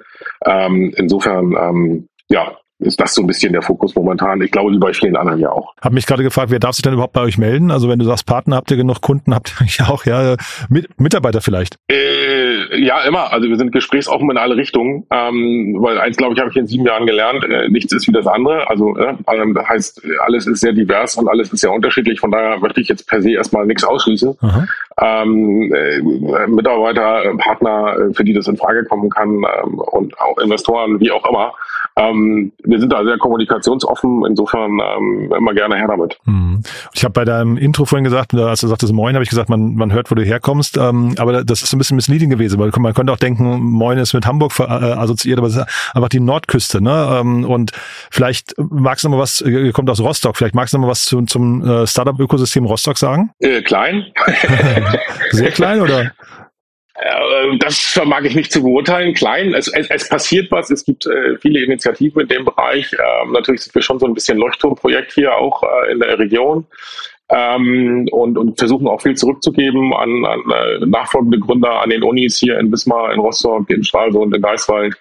Ähm, 0.45 0.93
insofern, 0.95 1.55
ähm, 1.59 2.07
ja, 2.29 2.57
ist 2.81 2.99
das 2.99 3.13
so 3.13 3.21
ein 3.21 3.27
bisschen 3.27 3.53
der 3.53 3.61
Fokus 3.61 3.95
momentan. 3.95 4.41
Ich 4.41 4.51
glaube, 4.51 4.71
wie 4.71 4.79
bei 4.79 4.93
vielen 4.93 5.15
anderen 5.15 5.39
ja 5.39 5.51
auch. 5.51 5.73
Hab 5.81 5.93
mich 5.93 6.05
gerade 6.05 6.23
gefragt, 6.23 6.51
wer 6.51 6.59
darf 6.59 6.75
sich 6.75 6.81
denn 6.81 6.93
überhaupt 6.93 7.13
bei 7.13 7.21
euch 7.21 7.37
melden? 7.37 7.71
Also 7.71 7.89
wenn 7.89 7.99
du 7.99 8.05
sagst 8.05 8.25
Partner, 8.25 8.57
habt 8.57 8.71
ihr 8.71 8.77
genug 8.77 9.01
Kunden, 9.01 9.33
habt 9.33 9.55
ihr 9.61 9.67
ja 9.67 9.89
auch 9.89 10.05
ja 10.05 10.35
mit, 10.69 10.99
Mitarbeiter 10.99 11.41
vielleicht? 11.41 11.77
Äh, 11.89 12.79
ja, 12.83 13.01
immer. 13.03 13.31
Also 13.31 13.47
wir 13.47 13.57
sind 13.57 13.71
gesprächsoffen 13.71 14.29
in 14.31 14.37
alle 14.37 14.55
Richtungen, 14.55 15.05
ähm, 15.11 15.77
weil 15.79 15.99
eins, 15.99 16.17
glaube 16.17 16.33
ich, 16.33 16.39
habe 16.39 16.49
ich 16.49 16.57
in 16.57 16.67
sieben 16.67 16.85
Jahren 16.85 17.05
gelernt, 17.05 17.43
äh, 17.45 17.69
nichts 17.69 17.93
ist 17.93 18.07
wie 18.07 18.11
das 18.11 18.27
andere. 18.27 18.69
Also 18.69 18.95
äh, 18.97 19.15
das 19.53 19.69
heißt, 19.69 20.01
alles 20.25 20.47
ist 20.47 20.61
sehr 20.61 20.73
divers 20.73 21.15
und 21.15 21.27
alles 21.27 21.51
ist 21.53 21.61
sehr 21.61 21.71
unterschiedlich. 21.71 22.19
Von 22.19 22.31
daher 22.31 22.59
möchte 22.59 22.81
ich 22.81 22.87
jetzt 22.87 23.07
per 23.07 23.21
se 23.21 23.31
erstmal 23.31 23.65
nichts 23.65 23.83
ausschließen. 23.83 24.37
Ähm, 25.01 25.73
äh, 25.73 26.01
Mitarbeiter, 26.47 27.23
Partner, 27.37 27.95
äh, 27.97 28.13
für 28.13 28.23
die 28.23 28.33
das 28.33 28.47
in 28.47 28.57
Frage 28.57 28.83
kommen 28.85 29.09
kann 29.09 29.29
ähm, 29.29 29.79
und 29.79 30.19
auch 30.19 30.37
Investoren, 30.37 30.99
wie 30.99 31.11
auch 31.11 31.27
immer. 31.27 31.53
Ähm, 31.97 32.53
wir 32.63 32.79
sind 32.79 32.91
da 32.91 33.03
sehr 33.03 33.17
kommunikationsoffen, 33.17 34.23
insofern 34.25 34.79
ähm, 34.79 35.33
immer 35.37 35.53
gerne 35.53 35.75
her 35.75 35.87
damit. 35.87 36.17
Mhm. 36.25 36.61
Ich 36.93 37.03
habe 37.03 37.13
bei 37.13 37.25
deinem 37.25 37.57
Intro 37.57 37.85
vorhin 37.85 38.03
gesagt, 38.03 38.33
als 38.33 38.61
du 38.61 38.67
sagtest 38.67 38.93
Moin, 38.93 39.15
habe 39.15 39.23
ich 39.23 39.29
gesagt, 39.29 39.49
man, 39.49 39.75
man 39.75 39.91
hört, 39.91 40.09
wo 40.09 40.15
du 40.15 40.23
herkommst, 40.23 40.77
ähm, 40.77 41.15
aber 41.17 41.43
das 41.43 41.63
ist 41.63 41.73
ein 41.73 41.77
bisschen 41.77 41.95
misleading 41.95 42.29
gewesen, 42.29 42.59
weil 42.59 42.71
man 42.79 42.93
könnte 42.93 43.11
auch 43.11 43.17
denken, 43.17 43.61
Moin 43.61 43.97
ist 43.97 44.13
mit 44.13 44.25
Hamburg 44.25 44.53
äh, 44.59 44.63
assoziiert, 44.63 45.39
aber 45.39 45.47
es 45.47 45.55
ist 45.55 45.65
einfach 45.93 46.09
die 46.09 46.19
Nordküste. 46.19 46.81
Ne? 46.81 47.19
Ähm, 47.19 47.45
und 47.45 47.71
vielleicht 48.09 48.55
magst 48.57 49.03
du 49.03 49.09
noch 49.09 49.17
mal 49.17 49.23
was, 49.23 49.41
ihr 49.41 49.73
kommt 49.73 49.89
aus 49.89 49.99
Rostock, 49.99 50.37
vielleicht 50.37 50.55
magst 50.55 50.73
du 50.73 50.77
noch 50.77 50.85
mal 50.85 50.91
was 50.91 51.03
zu, 51.03 51.21
zum 51.23 51.61
äh, 51.67 51.87
Startup-Ökosystem 51.87 52.65
Rostock 52.65 52.97
sagen? 52.97 53.31
Äh, 53.39 53.61
klein. 53.61 54.05
Sehr 55.31 55.51
klein 55.51 55.81
oder? 55.81 56.11
Äh, 57.01 57.57
das 57.57 57.79
vermag 57.79 58.21
ich 58.23 58.35
nicht 58.35 58.51
zu 58.51 58.61
beurteilen. 58.61 59.13
Klein, 59.13 59.53
es, 59.55 59.67
es, 59.67 59.89
es 59.89 60.07
passiert 60.07 60.51
was. 60.51 60.69
Es 60.69 60.85
gibt 60.85 61.05
äh, 61.07 61.37
viele 61.39 61.63
Initiativen 61.63 62.21
in 62.21 62.27
dem 62.27 62.45
Bereich. 62.45 62.91
Ähm, 62.93 63.31
natürlich 63.31 63.61
sind 63.61 63.75
wir 63.75 63.81
schon 63.81 63.99
so 63.99 64.05
ein 64.05 64.13
bisschen 64.13 64.37
Leuchtturmprojekt 64.37 65.13
hier 65.13 65.35
auch 65.35 65.63
äh, 65.63 65.91
in 65.91 65.99
der 65.99 66.19
Region. 66.19 66.65
Ähm, 67.33 68.09
und, 68.11 68.37
und 68.37 68.59
versuchen 68.59 68.89
auch 68.89 69.01
viel 69.01 69.15
zurückzugeben 69.15 69.93
an, 69.93 70.25
an 70.25 70.41
äh, 70.51 70.85
nachfolgende 70.85 71.39
Gründer 71.39 71.81
an 71.81 71.89
den 71.89 72.03
Unis 72.03 72.37
hier 72.37 72.59
in 72.59 72.69
Wismar, 72.69 73.13
in 73.13 73.21
Rostock, 73.21 73.69
in 73.69 73.85
Stralsund, 73.85 74.35
in 74.35 74.41
Greifswald, 74.41 74.95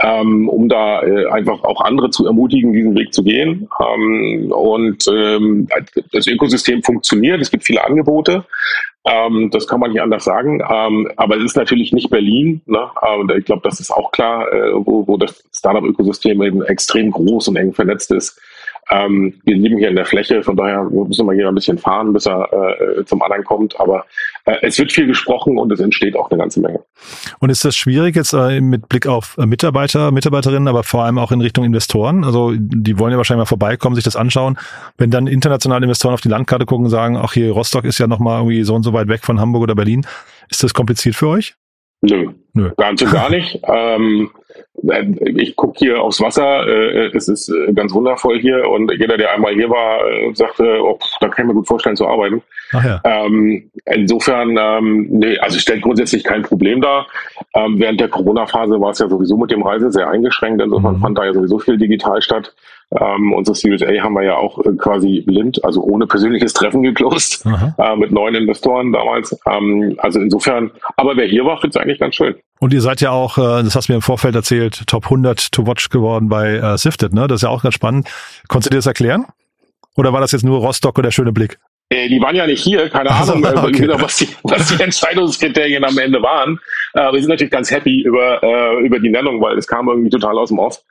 ähm, 0.00 0.48
um 0.48 0.68
da 0.68 1.02
äh, 1.02 1.26
einfach 1.26 1.62
auch 1.62 1.80
andere 1.82 2.10
zu 2.10 2.26
ermutigen, 2.26 2.72
diesen 2.72 2.96
Weg 2.96 3.14
zu 3.14 3.22
gehen. 3.22 3.68
Ähm, 3.80 4.50
und 4.50 5.06
ähm, 5.06 5.68
das 6.10 6.26
Ökosystem 6.26 6.82
funktioniert, 6.82 7.40
es 7.40 7.50
gibt 7.50 7.64
viele 7.64 7.84
Angebote. 7.84 8.44
Ähm, 9.04 9.50
das 9.50 9.66
kann 9.66 9.80
man 9.80 9.92
nicht 9.92 10.02
anders 10.02 10.24
sagen. 10.24 10.60
Ähm, 10.68 11.10
aber 11.16 11.36
es 11.36 11.44
ist 11.44 11.56
natürlich 11.56 11.92
nicht 11.92 12.10
Berlin. 12.10 12.60
Ne? 12.66 12.88
Und 13.18 13.32
ich 13.32 13.44
glaube, 13.44 13.62
das 13.64 13.80
ist 13.80 13.90
auch 13.90 14.10
klar, 14.12 14.52
äh, 14.52 14.72
wo, 14.74 15.06
wo 15.06 15.16
das 15.16 15.42
Startup-Ökosystem 15.52 16.42
eben 16.42 16.62
extrem 16.62 17.10
groß 17.10 17.48
und 17.48 17.56
eng 17.56 17.72
vernetzt 17.72 18.10
ist. 18.10 18.40
Ähm, 18.90 19.34
wir 19.44 19.56
leben 19.56 19.78
hier 19.78 19.88
in 19.88 19.96
der 19.96 20.06
Fläche, 20.06 20.42
von 20.42 20.56
daher 20.56 20.84
müssen 20.84 21.26
wir 21.26 21.34
hier 21.34 21.48
ein 21.48 21.54
bisschen 21.54 21.78
fahren, 21.78 22.12
bis 22.12 22.26
er 22.26 22.48
äh, 22.52 23.04
zum 23.04 23.22
anderen 23.22 23.44
kommt. 23.44 23.78
Aber 23.78 24.04
äh, 24.44 24.56
es 24.62 24.78
wird 24.78 24.92
viel 24.92 25.06
gesprochen 25.06 25.58
und 25.58 25.70
es 25.72 25.80
entsteht 25.80 26.16
auch 26.16 26.30
eine 26.30 26.38
ganze 26.38 26.60
Menge. 26.60 26.80
Und 27.38 27.50
ist 27.50 27.64
das 27.64 27.76
schwierig 27.76 28.16
jetzt 28.16 28.32
äh, 28.32 28.60
mit 28.60 28.88
Blick 28.88 29.06
auf 29.06 29.36
äh, 29.38 29.46
Mitarbeiter, 29.46 30.10
Mitarbeiterinnen, 30.10 30.68
aber 30.68 30.84
vor 30.84 31.04
allem 31.04 31.18
auch 31.18 31.32
in 31.32 31.40
Richtung 31.40 31.64
Investoren? 31.64 32.24
Also 32.24 32.52
die 32.56 32.98
wollen 32.98 33.12
ja 33.12 33.18
wahrscheinlich 33.18 33.42
mal 33.42 33.48
vorbeikommen, 33.48 33.94
sich 33.94 34.04
das 34.04 34.16
anschauen. 34.16 34.58
Wenn 34.96 35.10
dann 35.10 35.26
internationale 35.26 35.84
Investoren 35.84 36.14
auf 36.14 36.20
die 36.20 36.28
Landkarte 36.28 36.64
gucken 36.64 36.86
und 36.86 36.90
sagen, 36.90 37.16
ach 37.16 37.34
hier, 37.34 37.52
Rostock 37.52 37.84
ist 37.84 37.98
ja 37.98 38.06
nochmal 38.06 38.40
irgendwie 38.40 38.62
so 38.62 38.74
und 38.74 38.84
so 38.84 38.92
weit 38.92 39.08
weg 39.08 39.24
von 39.24 39.38
Hamburg 39.40 39.64
oder 39.64 39.74
Berlin. 39.74 40.06
Ist 40.50 40.62
das 40.62 40.72
kompliziert 40.72 41.14
für 41.14 41.28
euch? 41.28 41.54
Nö, 42.00 42.32
Nö. 42.54 42.70
ganz 42.76 43.02
und 43.02 43.12
gar 43.12 43.30
nicht. 43.30 43.60
ähm, 43.68 44.30
ich 45.36 45.56
gucke 45.56 45.78
hier 45.78 46.00
aufs 46.00 46.20
Wasser, 46.20 46.66
äh, 46.66 47.10
es 47.14 47.28
ist 47.28 47.48
äh, 47.48 47.72
ganz 47.72 47.92
wundervoll 47.92 48.38
hier 48.38 48.68
und 48.68 48.90
jeder, 48.92 49.16
der 49.16 49.32
einmal 49.32 49.54
hier 49.54 49.68
war, 49.68 50.06
äh, 50.08 50.34
sagte, 50.34 50.80
oh, 50.82 50.98
da 51.20 51.28
kann 51.28 51.44
ich 51.44 51.48
mir 51.48 51.54
gut 51.54 51.66
vorstellen 51.66 51.96
zu 51.96 52.06
arbeiten. 52.06 52.42
Ja. 52.72 53.00
ähm, 53.04 53.70
insofern, 53.86 54.56
ähm, 54.58 55.06
nee, 55.10 55.38
also 55.38 55.58
stellt 55.58 55.82
grundsätzlich 55.82 56.22
kein 56.22 56.42
Problem 56.42 56.80
dar. 56.80 57.06
Ähm, 57.54 57.78
während 57.78 58.00
der 58.00 58.08
Corona-Phase 58.08 58.80
war 58.80 58.90
es 58.90 58.98
ja 58.98 59.08
sowieso 59.08 59.36
mit 59.36 59.50
dem 59.50 59.62
Reisen 59.62 59.90
sehr 59.90 60.08
eingeschränkt, 60.08 60.62
insofern 60.62 60.96
mhm. 60.96 61.00
fand 61.00 61.18
da 61.18 61.24
ja 61.24 61.32
sowieso 61.32 61.58
viel 61.58 61.78
digital 61.78 62.20
statt. 62.22 62.54
Ähm, 62.98 63.34
unsere 63.34 63.54
Series 63.54 63.82
A 63.82 64.02
haben 64.02 64.14
wir 64.14 64.22
ja 64.22 64.36
auch 64.36 64.58
äh, 64.64 64.72
quasi 64.78 65.22
blind, 65.26 65.62
also 65.62 65.82
ohne 65.82 66.06
persönliches 66.06 66.54
Treffen 66.54 66.82
geclosed, 66.82 67.44
äh, 67.44 67.96
mit 67.96 68.12
neuen 68.12 68.34
Investoren 68.34 68.92
damals. 68.92 69.38
Ähm, 69.46 69.94
also 69.98 70.20
insofern, 70.20 70.70
aber 70.96 71.16
wer 71.16 71.26
hier 71.26 71.44
war, 71.44 71.60
findet 71.60 71.76
es 71.76 71.82
eigentlich 71.82 71.98
ganz 71.98 72.14
schön. 72.14 72.34
Und 72.60 72.72
ihr 72.72 72.80
seid 72.80 73.02
ja 73.02 73.10
auch, 73.10 73.36
äh, 73.36 73.62
das 73.62 73.76
hast 73.76 73.88
du 73.88 73.92
mir 73.92 73.96
im 73.96 74.02
Vorfeld 74.02 74.34
erzählt, 74.34 74.86
Top 74.86 75.04
100 75.04 75.52
to 75.52 75.66
Watch 75.66 75.90
geworden 75.90 76.30
bei 76.30 76.54
äh, 76.54 76.78
Sifted, 76.78 77.12
ne? 77.12 77.28
Das 77.28 77.36
ist 77.36 77.42
ja 77.42 77.50
auch 77.50 77.62
ganz 77.62 77.74
spannend. 77.74 78.08
Konntest 78.48 78.70
du 78.70 78.74
dir 78.74 78.78
das 78.78 78.86
erklären? 78.86 79.26
Oder 79.96 80.12
war 80.12 80.20
das 80.20 80.32
jetzt 80.32 80.44
nur 80.44 80.60
Rostock 80.60 80.96
und 80.96 81.04
der 81.04 81.10
schöne 81.10 81.32
Blick? 81.32 81.58
Äh, 81.90 82.08
die 82.08 82.20
waren 82.20 82.36
ja 82.36 82.46
nicht 82.46 82.62
hier, 82.62 82.88
keine 82.88 83.10
also, 83.10 83.32
Ahnung, 83.32 83.44
äh, 83.44 83.58
okay. 83.58 83.88
was, 84.00 84.16
die, 84.18 84.28
was 84.42 84.68
die 84.68 84.82
Entscheidungskriterien 84.82 85.84
am 85.84 85.96
Ende 85.98 86.22
waren. 86.22 86.58
Äh, 86.94 87.12
wir 87.12 87.20
sind 87.20 87.30
natürlich 87.30 87.50
ganz 87.50 87.70
happy 87.70 88.02
über, 88.02 88.42
äh, 88.42 88.84
über 88.84 88.98
die 88.98 89.08
Nennung, 89.08 89.40
weil 89.40 89.56
es 89.58 89.66
kam 89.66 89.88
irgendwie 89.88 90.10
total 90.10 90.38
aus 90.38 90.48
dem 90.48 90.58
Off. 90.58 90.82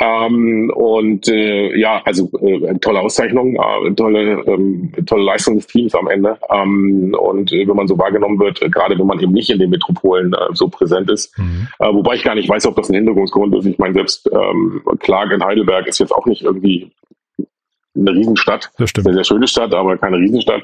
Ähm, 0.00 0.70
und 0.74 1.26
äh, 1.28 1.76
ja, 1.76 2.00
also 2.04 2.30
äh, 2.40 2.78
tolle 2.78 3.00
Auszeichnung, 3.00 3.56
äh, 3.56 3.94
tolle, 3.94 4.44
ähm, 4.46 4.92
tolle 5.06 5.24
Leistung 5.24 5.56
des 5.56 5.66
Teams 5.66 5.94
am 5.94 6.08
Ende. 6.08 6.38
Ähm, 6.50 7.16
und 7.18 7.52
äh, 7.52 7.66
wenn 7.66 7.76
man 7.76 7.88
so 7.88 7.98
wahrgenommen 7.98 8.38
wird, 8.38 8.62
äh, 8.62 8.68
gerade 8.68 8.96
wenn 8.96 9.06
man 9.06 9.18
eben 9.18 9.32
nicht 9.32 9.50
in 9.50 9.58
den 9.58 9.70
Metropolen 9.70 10.32
äh, 10.34 10.54
so 10.54 10.68
präsent 10.68 11.10
ist, 11.10 11.36
mhm. 11.36 11.66
äh, 11.80 11.92
wobei 11.92 12.14
ich 12.14 12.22
gar 12.22 12.36
nicht 12.36 12.48
weiß, 12.48 12.66
ob 12.66 12.76
das 12.76 12.88
ein 12.90 12.94
Hinderungsgrund 12.94 13.54
ist. 13.56 13.66
Ich 13.66 13.78
meine, 13.78 13.94
selbst 13.94 14.30
ähm, 14.32 14.82
Clark 15.00 15.32
in 15.32 15.44
Heidelberg 15.44 15.88
ist 15.88 15.98
jetzt 15.98 16.12
auch 16.12 16.26
nicht 16.26 16.42
irgendwie 16.42 16.90
eine 17.98 18.12
Riesenstadt. 18.12 18.70
Das 18.78 18.90
stimmt. 18.90 19.06
Eine 19.06 19.16
sehr 19.16 19.24
schöne 19.24 19.48
Stadt, 19.48 19.74
aber 19.74 19.96
keine 19.96 20.16
Riesenstadt. 20.16 20.62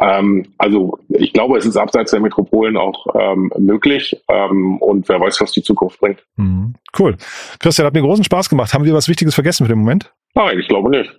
Ähm, 0.00 0.46
also 0.58 0.98
ich 1.08 1.32
glaube, 1.32 1.58
es 1.58 1.66
ist 1.66 1.76
abseits 1.76 2.10
der 2.10 2.20
Metropolen 2.20 2.76
auch 2.76 3.06
ähm, 3.14 3.52
möglich 3.58 4.20
ähm, 4.28 4.78
und 4.78 5.08
wer 5.08 5.20
weiß, 5.20 5.40
was 5.40 5.52
die 5.52 5.62
Zukunft 5.62 6.00
bringt. 6.00 6.22
Mhm. 6.36 6.74
Cool. 6.98 7.16
Christian, 7.60 7.86
hat 7.86 7.94
mir 7.94 8.02
großen 8.02 8.24
Spaß 8.24 8.48
gemacht. 8.48 8.74
Haben 8.74 8.84
wir 8.84 8.94
was 8.94 9.08
Wichtiges 9.08 9.34
vergessen 9.34 9.66
für 9.66 9.72
den 9.72 9.78
Moment? 9.78 10.12
Nein, 10.34 10.58
ich 10.58 10.68
glaube 10.68 10.90
nicht. 10.90 11.10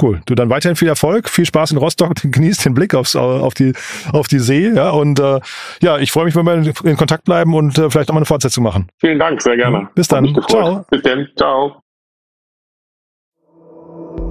Cool. 0.00 0.20
Du 0.26 0.34
dann 0.34 0.50
weiterhin 0.50 0.76
viel 0.76 0.88
Erfolg, 0.88 1.28
viel 1.28 1.46
Spaß 1.46 1.70
in 1.72 1.78
Rostock, 1.78 2.14
genießt 2.22 2.66
den 2.66 2.74
Blick 2.74 2.94
aufs, 2.94 3.16
auf 3.16 3.54
die 3.54 3.72
auf 4.12 4.28
die 4.28 4.38
See, 4.38 4.70
ja 4.74 4.90
und 4.90 5.18
äh, 5.18 5.40
ja, 5.80 5.98
ich 5.98 6.12
freue 6.12 6.26
mich, 6.26 6.36
wenn 6.36 6.44
wir 6.44 6.72
in 6.84 6.96
Kontakt 6.96 7.24
bleiben 7.24 7.54
und 7.54 7.78
äh, 7.78 7.90
vielleicht 7.90 8.08
nochmal 8.08 8.20
eine 8.20 8.26
Fortsetzung 8.26 8.62
machen. 8.62 8.88
Vielen 9.00 9.18
Dank, 9.18 9.40
sehr 9.40 9.56
gerne. 9.56 9.88
Bis 9.94 10.08
dann. 10.08 10.36
Ciao. 10.48 10.84
Bis 10.90 11.02
dann. 11.02 11.28
Ciao. 11.36 11.85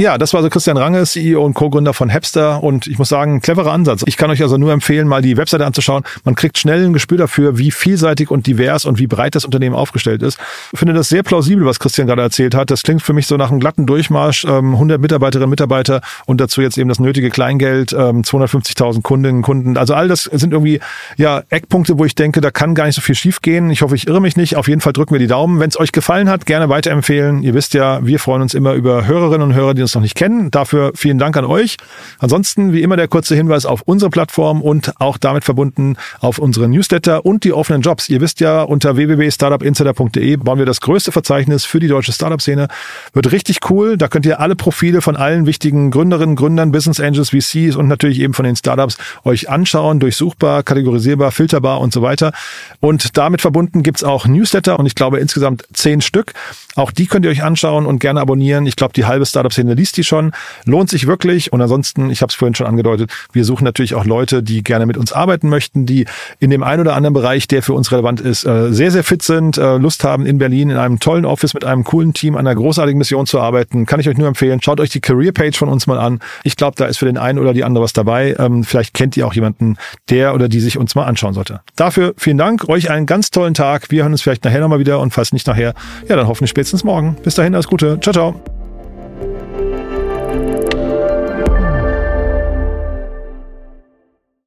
Ja, 0.00 0.16
das 0.16 0.32
war 0.32 0.38
also 0.38 0.48
Christian 0.48 0.76
Range, 0.76 1.04
CEO 1.04 1.44
und 1.44 1.54
Co-Gründer 1.54 1.92
von 1.92 2.08
Hepster 2.08 2.62
und 2.62 2.86
ich 2.86 3.00
muss 3.00 3.08
sagen, 3.08 3.40
cleverer 3.40 3.72
Ansatz. 3.72 4.04
Ich 4.06 4.16
kann 4.16 4.30
euch 4.30 4.40
also 4.40 4.56
nur 4.56 4.72
empfehlen, 4.72 5.08
mal 5.08 5.22
die 5.22 5.36
Webseite 5.36 5.66
anzuschauen. 5.66 6.04
Man 6.22 6.36
kriegt 6.36 6.56
schnell 6.56 6.84
ein 6.84 6.92
Gespür 6.92 7.18
dafür, 7.18 7.58
wie 7.58 7.72
vielseitig 7.72 8.30
und 8.30 8.46
divers 8.46 8.84
und 8.84 9.00
wie 9.00 9.08
breit 9.08 9.34
das 9.34 9.44
Unternehmen 9.44 9.74
aufgestellt 9.74 10.22
ist. 10.22 10.38
Ich 10.72 10.78
finde 10.78 10.94
das 10.94 11.08
sehr 11.08 11.24
plausibel, 11.24 11.66
was 11.66 11.80
Christian 11.80 12.06
gerade 12.06 12.22
erzählt 12.22 12.54
hat. 12.54 12.70
Das 12.70 12.84
klingt 12.84 13.02
für 13.02 13.12
mich 13.12 13.26
so 13.26 13.36
nach 13.36 13.50
einem 13.50 13.58
glatten 13.58 13.86
Durchmarsch, 13.86 14.44
100 14.44 14.94
ähm, 14.94 15.00
Mitarbeiterinnen 15.00 15.46
und 15.46 15.50
Mitarbeiter 15.50 16.00
und 16.26 16.40
dazu 16.40 16.62
jetzt 16.62 16.78
eben 16.78 16.88
das 16.88 17.00
nötige 17.00 17.30
Kleingeld, 17.30 17.92
250.000 17.92 18.94
ähm, 18.94 19.02
Kundinnen 19.02 19.36
und 19.38 19.42
Kunden. 19.42 19.76
Also 19.76 19.94
all 19.94 20.06
das 20.06 20.22
sind 20.22 20.52
irgendwie 20.52 20.78
ja 21.16 21.42
Eckpunkte, 21.50 21.98
wo 21.98 22.04
ich 22.04 22.14
denke, 22.14 22.40
da 22.40 22.52
kann 22.52 22.76
gar 22.76 22.86
nicht 22.86 22.94
so 22.94 23.00
viel 23.00 23.16
schiefgehen. 23.16 23.68
Ich 23.70 23.82
hoffe, 23.82 23.96
ich 23.96 24.06
irre 24.06 24.20
mich 24.20 24.36
nicht. 24.36 24.54
Auf 24.54 24.68
jeden 24.68 24.80
Fall 24.80 24.92
drücken 24.92 25.12
wir 25.12 25.18
die 25.18 25.26
Daumen. 25.26 25.58
Wenn 25.58 25.70
es 25.70 25.80
euch 25.80 25.90
gefallen 25.90 26.30
hat, 26.30 26.46
gerne 26.46 26.68
weiterempfehlen. 26.68 27.42
Ihr 27.42 27.54
wisst 27.54 27.74
ja, 27.74 27.98
wir 28.06 28.20
freuen 28.20 28.42
uns 28.42 28.54
immer 28.54 28.74
über 28.74 29.04
Hörerinnen 29.04 29.48
und 29.48 29.54
Hörer, 29.54 29.74
die 29.74 29.82
uns 29.82 29.87
noch 29.94 30.02
nicht 30.02 30.14
kennen. 30.14 30.50
Dafür 30.50 30.92
vielen 30.94 31.18
Dank 31.18 31.36
an 31.36 31.44
euch. 31.44 31.76
Ansonsten, 32.18 32.72
wie 32.72 32.82
immer, 32.82 32.96
der 32.96 33.08
kurze 33.08 33.34
Hinweis 33.34 33.66
auf 33.66 33.82
unsere 33.84 34.10
Plattform 34.10 34.62
und 34.62 35.00
auch 35.00 35.18
damit 35.18 35.44
verbunden 35.44 35.96
auf 36.20 36.38
unsere 36.38 36.68
Newsletter 36.68 37.24
und 37.24 37.44
die 37.44 37.52
offenen 37.52 37.82
Jobs. 37.82 38.08
Ihr 38.08 38.20
wisst 38.20 38.40
ja, 38.40 38.62
unter 38.62 38.96
www.startupinsider.de 38.96 40.36
bauen 40.36 40.58
wir 40.58 40.66
das 40.66 40.80
größte 40.80 41.12
Verzeichnis 41.12 41.64
für 41.64 41.80
die 41.80 41.88
deutsche 41.88 42.12
Startup-Szene. 42.12 42.68
Wird 43.12 43.32
richtig 43.32 43.58
cool. 43.70 43.96
Da 43.96 44.08
könnt 44.08 44.26
ihr 44.26 44.40
alle 44.40 44.56
Profile 44.56 45.00
von 45.00 45.16
allen 45.16 45.46
wichtigen 45.46 45.90
Gründerinnen, 45.90 46.36
Gründern, 46.36 46.72
Business 46.72 47.00
Angels, 47.00 47.30
VCs 47.30 47.76
und 47.76 47.88
natürlich 47.88 48.20
eben 48.20 48.34
von 48.34 48.44
den 48.44 48.56
Startups 48.56 48.98
euch 49.24 49.48
anschauen, 49.48 50.00
durchsuchbar, 50.00 50.62
kategorisierbar, 50.62 51.30
filterbar 51.30 51.80
und 51.80 51.92
so 51.92 52.02
weiter. 52.02 52.32
Und 52.80 53.16
damit 53.16 53.40
verbunden 53.40 53.82
gibt's 53.82 54.04
auch 54.04 54.26
Newsletter 54.26 54.78
und 54.78 54.86
ich 54.86 54.94
glaube 54.94 55.18
insgesamt 55.18 55.64
zehn 55.72 56.00
Stück. 56.00 56.34
Auch 56.76 56.92
die 56.92 57.06
könnt 57.06 57.24
ihr 57.24 57.30
euch 57.30 57.42
anschauen 57.42 57.86
und 57.86 57.98
gerne 57.98 58.20
abonnieren. 58.20 58.66
Ich 58.66 58.76
glaube, 58.76 58.92
die 58.92 59.04
halbe 59.04 59.26
Startup-Szene 59.26 59.74
liest 59.78 59.96
die 59.96 60.04
schon. 60.04 60.32
Lohnt 60.66 60.90
sich 60.90 61.06
wirklich. 61.06 61.52
Und 61.52 61.62
ansonsten, 61.62 62.10
ich 62.10 62.20
habe 62.20 62.30
es 62.30 62.34
vorhin 62.34 62.54
schon 62.54 62.66
angedeutet, 62.66 63.10
wir 63.32 63.44
suchen 63.44 63.64
natürlich 63.64 63.94
auch 63.94 64.04
Leute, 64.04 64.42
die 64.42 64.62
gerne 64.62 64.86
mit 64.86 64.98
uns 64.98 65.12
arbeiten 65.12 65.48
möchten, 65.48 65.86
die 65.86 66.04
in 66.40 66.50
dem 66.50 66.62
einen 66.62 66.82
oder 66.82 66.94
anderen 66.94 67.14
Bereich, 67.14 67.48
der 67.48 67.62
für 67.62 67.72
uns 67.72 67.90
relevant 67.92 68.20
ist, 68.20 68.44
äh, 68.44 68.72
sehr, 68.72 68.90
sehr 68.90 69.04
fit 69.04 69.22
sind, 69.22 69.56
äh, 69.56 69.76
Lust 69.76 70.04
haben, 70.04 70.26
in 70.26 70.38
Berlin 70.38 70.70
in 70.70 70.76
einem 70.76 70.98
tollen 70.98 71.24
Office 71.24 71.54
mit 71.54 71.64
einem 71.64 71.84
coolen 71.84 72.12
Team 72.12 72.36
an 72.36 72.46
einer 72.46 72.54
großartigen 72.54 72.98
Mission 72.98 73.26
zu 73.26 73.40
arbeiten. 73.40 73.86
Kann 73.86 74.00
ich 74.00 74.08
euch 74.08 74.18
nur 74.18 74.28
empfehlen. 74.28 74.60
Schaut 74.62 74.80
euch 74.80 74.90
die 74.90 75.00
Career-Page 75.00 75.56
von 75.56 75.68
uns 75.68 75.86
mal 75.86 75.98
an. 75.98 76.20
Ich 76.42 76.56
glaube, 76.56 76.76
da 76.76 76.86
ist 76.86 76.98
für 76.98 77.06
den 77.06 77.16
einen 77.16 77.38
oder 77.38 77.54
die 77.54 77.64
andere 77.64 77.84
was 77.84 77.92
dabei. 77.92 78.36
Ähm, 78.38 78.64
vielleicht 78.64 78.94
kennt 78.94 79.16
ihr 79.16 79.26
auch 79.26 79.34
jemanden, 79.34 79.76
der 80.10 80.34
oder 80.34 80.48
die 80.48 80.60
sich 80.60 80.78
uns 80.78 80.94
mal 80.94 81.04
anschauen 81.04 81.34
sollte. 81.34 81.60
Dafür 81.76 82.14
vielen 82.16 82.38
Dank. 82.38 82.68
Euch 82.68 82.90
einen 82.90 83.06
ganz 83.06 83.30
tollen 83.30 83.54
Tag. 83.54 83.90
Wir 83.90 84.02
hören 84.02 84.12
uns 84.12 84.22
vielleicht 84.22 84.44
nachher 84.44 84.60
nochmal 84.60 84.80
wieder 84.80 85.00
und 85.00 85.12
falls 85.12 85.32
nicht 85.32 85.46
nachher, 85.46 85.74
ja, 86.08 86.16
dann 86.16 86.26
hoffentlich 86.26 86.50
spätestens 86.50 86.84
morgen. 86.84 87.16
Bis 87.22 87.34
dahin, 87.34 87.54
alles 87.54 87.68
Gute. 87.68 87.98
Ciao, 88.00 88.12
ciao. 88.12 88.57